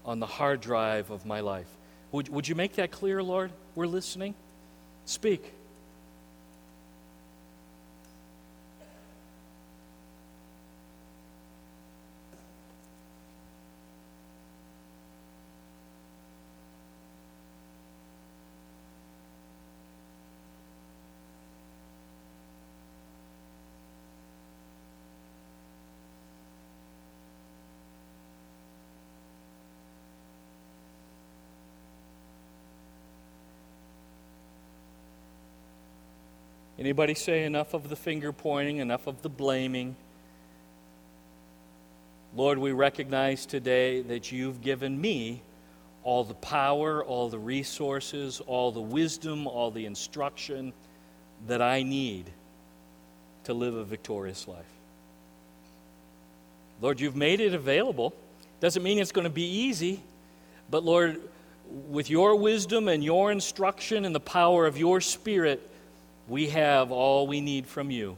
on 0.05 0.21
the 0.21 0.27
hard 0.27 0.61
drive 0.61 1.11
of 1.11 1.25
my 1.25 1.41
life? 1.41 1.69
Would, 2.13 2.29
would 2.29 2.47
you 2.47 2.55
make 2.55 2.75
that 2.75 2.91
clear, 2.91 3.23
Lord? 3.23 3.51
We're 3.75 3.87
listening. 3.87 4.35
Speak. 5.07 5.53
Anybody 36.83 37.15
say 37.15 37.45
enough 37.45 37.75
of 37.75 37.89
the 37.89 37.95
finger 37.95 38.33
pointing, 38.33 38.79
enough 38.79 39.07
of 39.07 39.23
the 39.23 39.29
blaming? 39.29 39.95
Lord, 42.35 42.59
we 42.59 42.73
recognize 42.73 43.47
today 43.47 44.03
that 44.03 44.33
you've 44.33 44.61
given 44.63 45.01
me 45.01 45.43
all 46.03 46.25
the 46.25 46.35
power, 46.35 47.05
all 47.05 47.29
the 47.29 47.39
resources, 47.39 48.41
all 48.49 48.73
the 48.73 48.81
wisdom, 48.81 49.47
all 49.47 49.71
the 49.71 49.87
instruction 49.87 50.73
that 51.47 51.63
I 51.63 51.85
need 51.85 52.29
to 53.45 53.55
live 53.55 53.77
a 53.77 53.85
victorious 53.85 54.49
life. 54.49 54.67
Lord, 56.81 56.99
you've 56.99 57.15
made 57.15 57.39
it 57.39 57.55
available. 57.55 58.13
Doesn't 58.59 58.83
mean 58.83 58.99
it's 58.99 59.13
going 59.13 59.23
to 59.23 59.31
be 59.31 59.47
easy, 59.47 60.01
but 60.69 60.83
Lord, 60.83 61.21
with 61.91 62.11
your 62.11 62.35
wisdom 62.35 62.89
and 62.89 63.05
your 63.05 63.31
instruction 63.31 64.05
and 64.05 64.13
the 64.13 64.19
power 64.19 64.67
of 64.67 64.77
your 64.77 65.01
Spirit, 65.01 65.69
we 66.29 66.49
have 66.49 66.93
all 66.93 67.27
we 67.27 67.41
need 67.41 67.67
from 67.67 67.91
you 67.91 68.17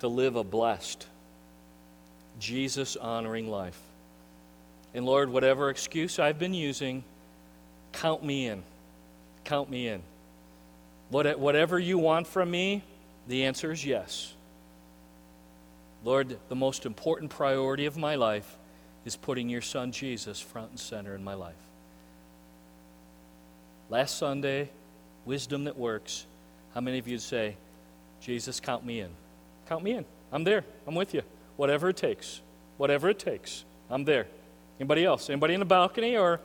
to 0.00 0.08
live 0.08 0.36
a 0.36 0.44
blessed, 0.44 1.06
Jesus 2.38 2.96
honoring 2.96 3.48
life. 3.48 3.78
And 4.94 5.04
Lord, 5.04 5.30
whatever 5.30 5.70
excuse 5.70 6.18
I've 6.18 6.38
been 6.38 6.54
using, 6.54 7.04
count 7.92 8.24
me 8.24 8.46
in. 8.46 8.62
Count 9.44 9.70
me 9.70 9.88
in. 9.88 10.02
Whatever 11.10 11.78
you 11.78 11.98
want 11.98 12.26
from 12.26 12.50
me, 12.50 12.82
the 13.26 13.44
answer 13.44 13.72
is 13.72 13.84
yes. 13.84 14.34
Lord, 16.04 16.38
the 16.48 16.54
most 16.54 16.86
important 16.86 17.30
priority 17.30 17.86
of 17.86 17.96
my 17.96 18.14
life 18.14 18.56
is 19.04 19.16
putting 19.16 19.48
your 19.48 19.62
son 19.62 19.90
Jesus 19.90 20.40
front 20.40 20.70
and 20.70 20.80
center 20.80 21.14
in 21.14 21.24
my 21.24 21.34
life. 21.34 21.54
Last 23.90 24.18
Sunday, 24.18 24.70
wisdom 25.24 25.64
that 25.64 25.78
works. 25.78 26.26
How 26.78 26.82
many 26.82 27.00
of 27.00 27.08
you 27.08 27.18
say, 27.18 27.56
Jesus, 28.20 28.60
count 28.60 28.86
me 28.86 29.00
in? 29.00 29.10
Count 29.68 29.82
me 29.82 29.94
in. 29.94 30.04
I'm 30.30 30.44
there. 30.44 30.64
I'm 30.86 30.94
with 30.94 31.12
you. 31.12 31.22
Whatever 31.56 31.88
it 31.88 31.96
takes. 31.96 32.40
Whatever 32.76 33.08
it 33.08 33.18
takes. 33.18 33.64
I'm 33.90 34.04
there. 34.04 34.28
Anybody 34.78 35.04
else? 35.04 35.28
Anybody 35.28 35.54
in 35.54 35.58
the 35.58 35.66
balcony 35.66 36.16
or 36.16 36.38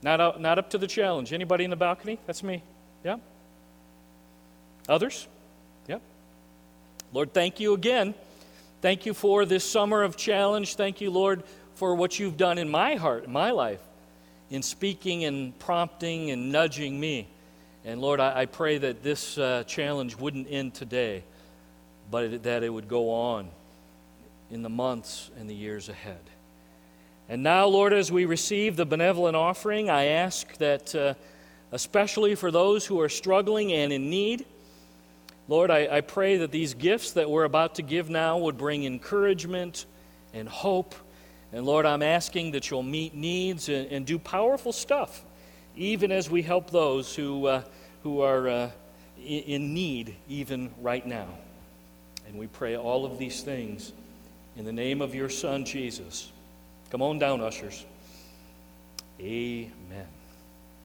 Not, 0.00 0.22
up, 0.22 0.40
not 0.40 0.58
up 0.58 0.70
to 0.70 0.78
the 0.78 0.86
challenge. 0.86 1.34
Anybody 1.34 1.64
in 1.64 1.70
the 1.70 1.76
balcony? 1.76 2.18
That's 2.24 2.42
me. 2.42 2.62
Yeah? 3.04 3.16
Others? 4.88 5.28
Yep. 5.86 6.00
Lord, 7.12 7.34
thank 7.34 7.60
you 7.60 7.74
again. 7.74 8.14
Thank 8.80 9.04
you 9.04 9.12
for 9.12 9.44
this 9.44 9.70
summer 9.70 10.02
of 10.02 10.16
challenge. 10.16 10.76
Thank 10.76 11.02
you, 11.02 11.10
Lord, 11.10 11.42
for 11.74 11.94
what 11.94 12.18
you've 12.18 12.38
done 12.38 12.56
in 12.56 12.70
my 12.70 12.94
heart, 12.94 13.24
in 13.24 13.32
my 13.32 13.50
life, 13.50 13.82
in 14.48 14.62
speaking 14.62 15.24
and 15.24 15.58
prompting 15.58 16.30
and 16.30 16.50
nudging 16.50 16.98
me. 16.98 17.28
And 17.84 18.00
Lord, 18.00 18.20
I, 18.20 18.40
I 18.40 18.46
pray 18.46 18.78
that 18.78 19.02
this 19.02 19.38
uh, 19.38 19.64
challenge 19.66 20.16
wouldn't 20.16 20.48
end 20.50 20.74
today, 20.74 21.24
but 22.10 22.24
it, 22.24 22.42
that 22.42 22.62
it 22.62 22.68
would 22.68 22.88
go 22.88 23.10
on 23.10 23.48
in 24.50 24.62
the 24.62 24.68
months 24.68 25.30
and 25.38 25.48
the 25.48 25.54
years 25.54 25.88
ahead. 25.88 26.20
And 27.28 27.42
now, 27.42 27.66
Lord, 27.66 27.92
as 27.92 28.10
we 28.10 28.24
receive 28.24 28.76
the 28.76 28.86
benevolent 28.86 29.36
offering, 29.36 29.90
I 29.90 30.04
ask 30.06 30.56
that, 30.56 30.94
uh, 30.94 31.14
especially 31.72 32.34
for 32.34 32.50
those 32.50 32.86
who 32.86 33.00
are 33.00 33.08
struggling 33.10 33.72
and 33.72 33.92
in 33.92 34.08
need, 34.08 34.46
Lord, 35.46 35.70
I, 35.70 35.88
I 35.90 36.00
pray 36.00 36.38
that 36.38 36.50
these 36.50 36.74
gifts 36.74 37.12
that 37.12 37.30
we're 37.30 37.44
about 37.44 37.76
to 37.76 37.82
give 37.82 38.10
now 38.10 38.38
would 38.38 38.58
bring 38.58 38.84
encouragement 38.84 39.86
and 40.34 40.48
hope. 40.48 40.94
And 41.52 41.64
Lord, 41.64 41.86
I'm 41.86 42.02
asking 42.02 42.52
that 42.52 42.70
you'll 42.70 42.82
meet 42.82 43.14
needs 43.14 43.68
and, 43.68 43.90
and 43.90 44.06
do 44.06 44.18
powerful 44.18 44.72
stuff, 44.72 45.24
even 45.78 46.10
as 46.10 46.28
we 46.28 46.42
help 46.42 46.70
those 46.70 47.14
who, 47.14 47.46
uh, 47.46 47.62
who 48.02 48.20
are 48.20 48.48
uh, 48.48 48.70
in, 49.24 49.42
in 49.44 49.74
need, 49.74 50.16
even 50.28 50.70
right 50.80 51.06
now. 51.06 51.28
And 52.26 52.38
we 52.38 52.46
pray 52.48 52.76
all 52.76 53.06
of 53.06 53.18
these 53.18 53.42
things 53.42 53.92
in 54.56 54.64
the 54.64 54.72
name 54.72 55.00
of 55.00 55.14
your 55.14 55.28
Son, 55.28 55.64
Jesus. 55.64 56.30
Come 56.90 57.00
on 57.00 57.18
down, 57.18 57.40
ushers. 57.40 57.84
Amen. 59.20 60.06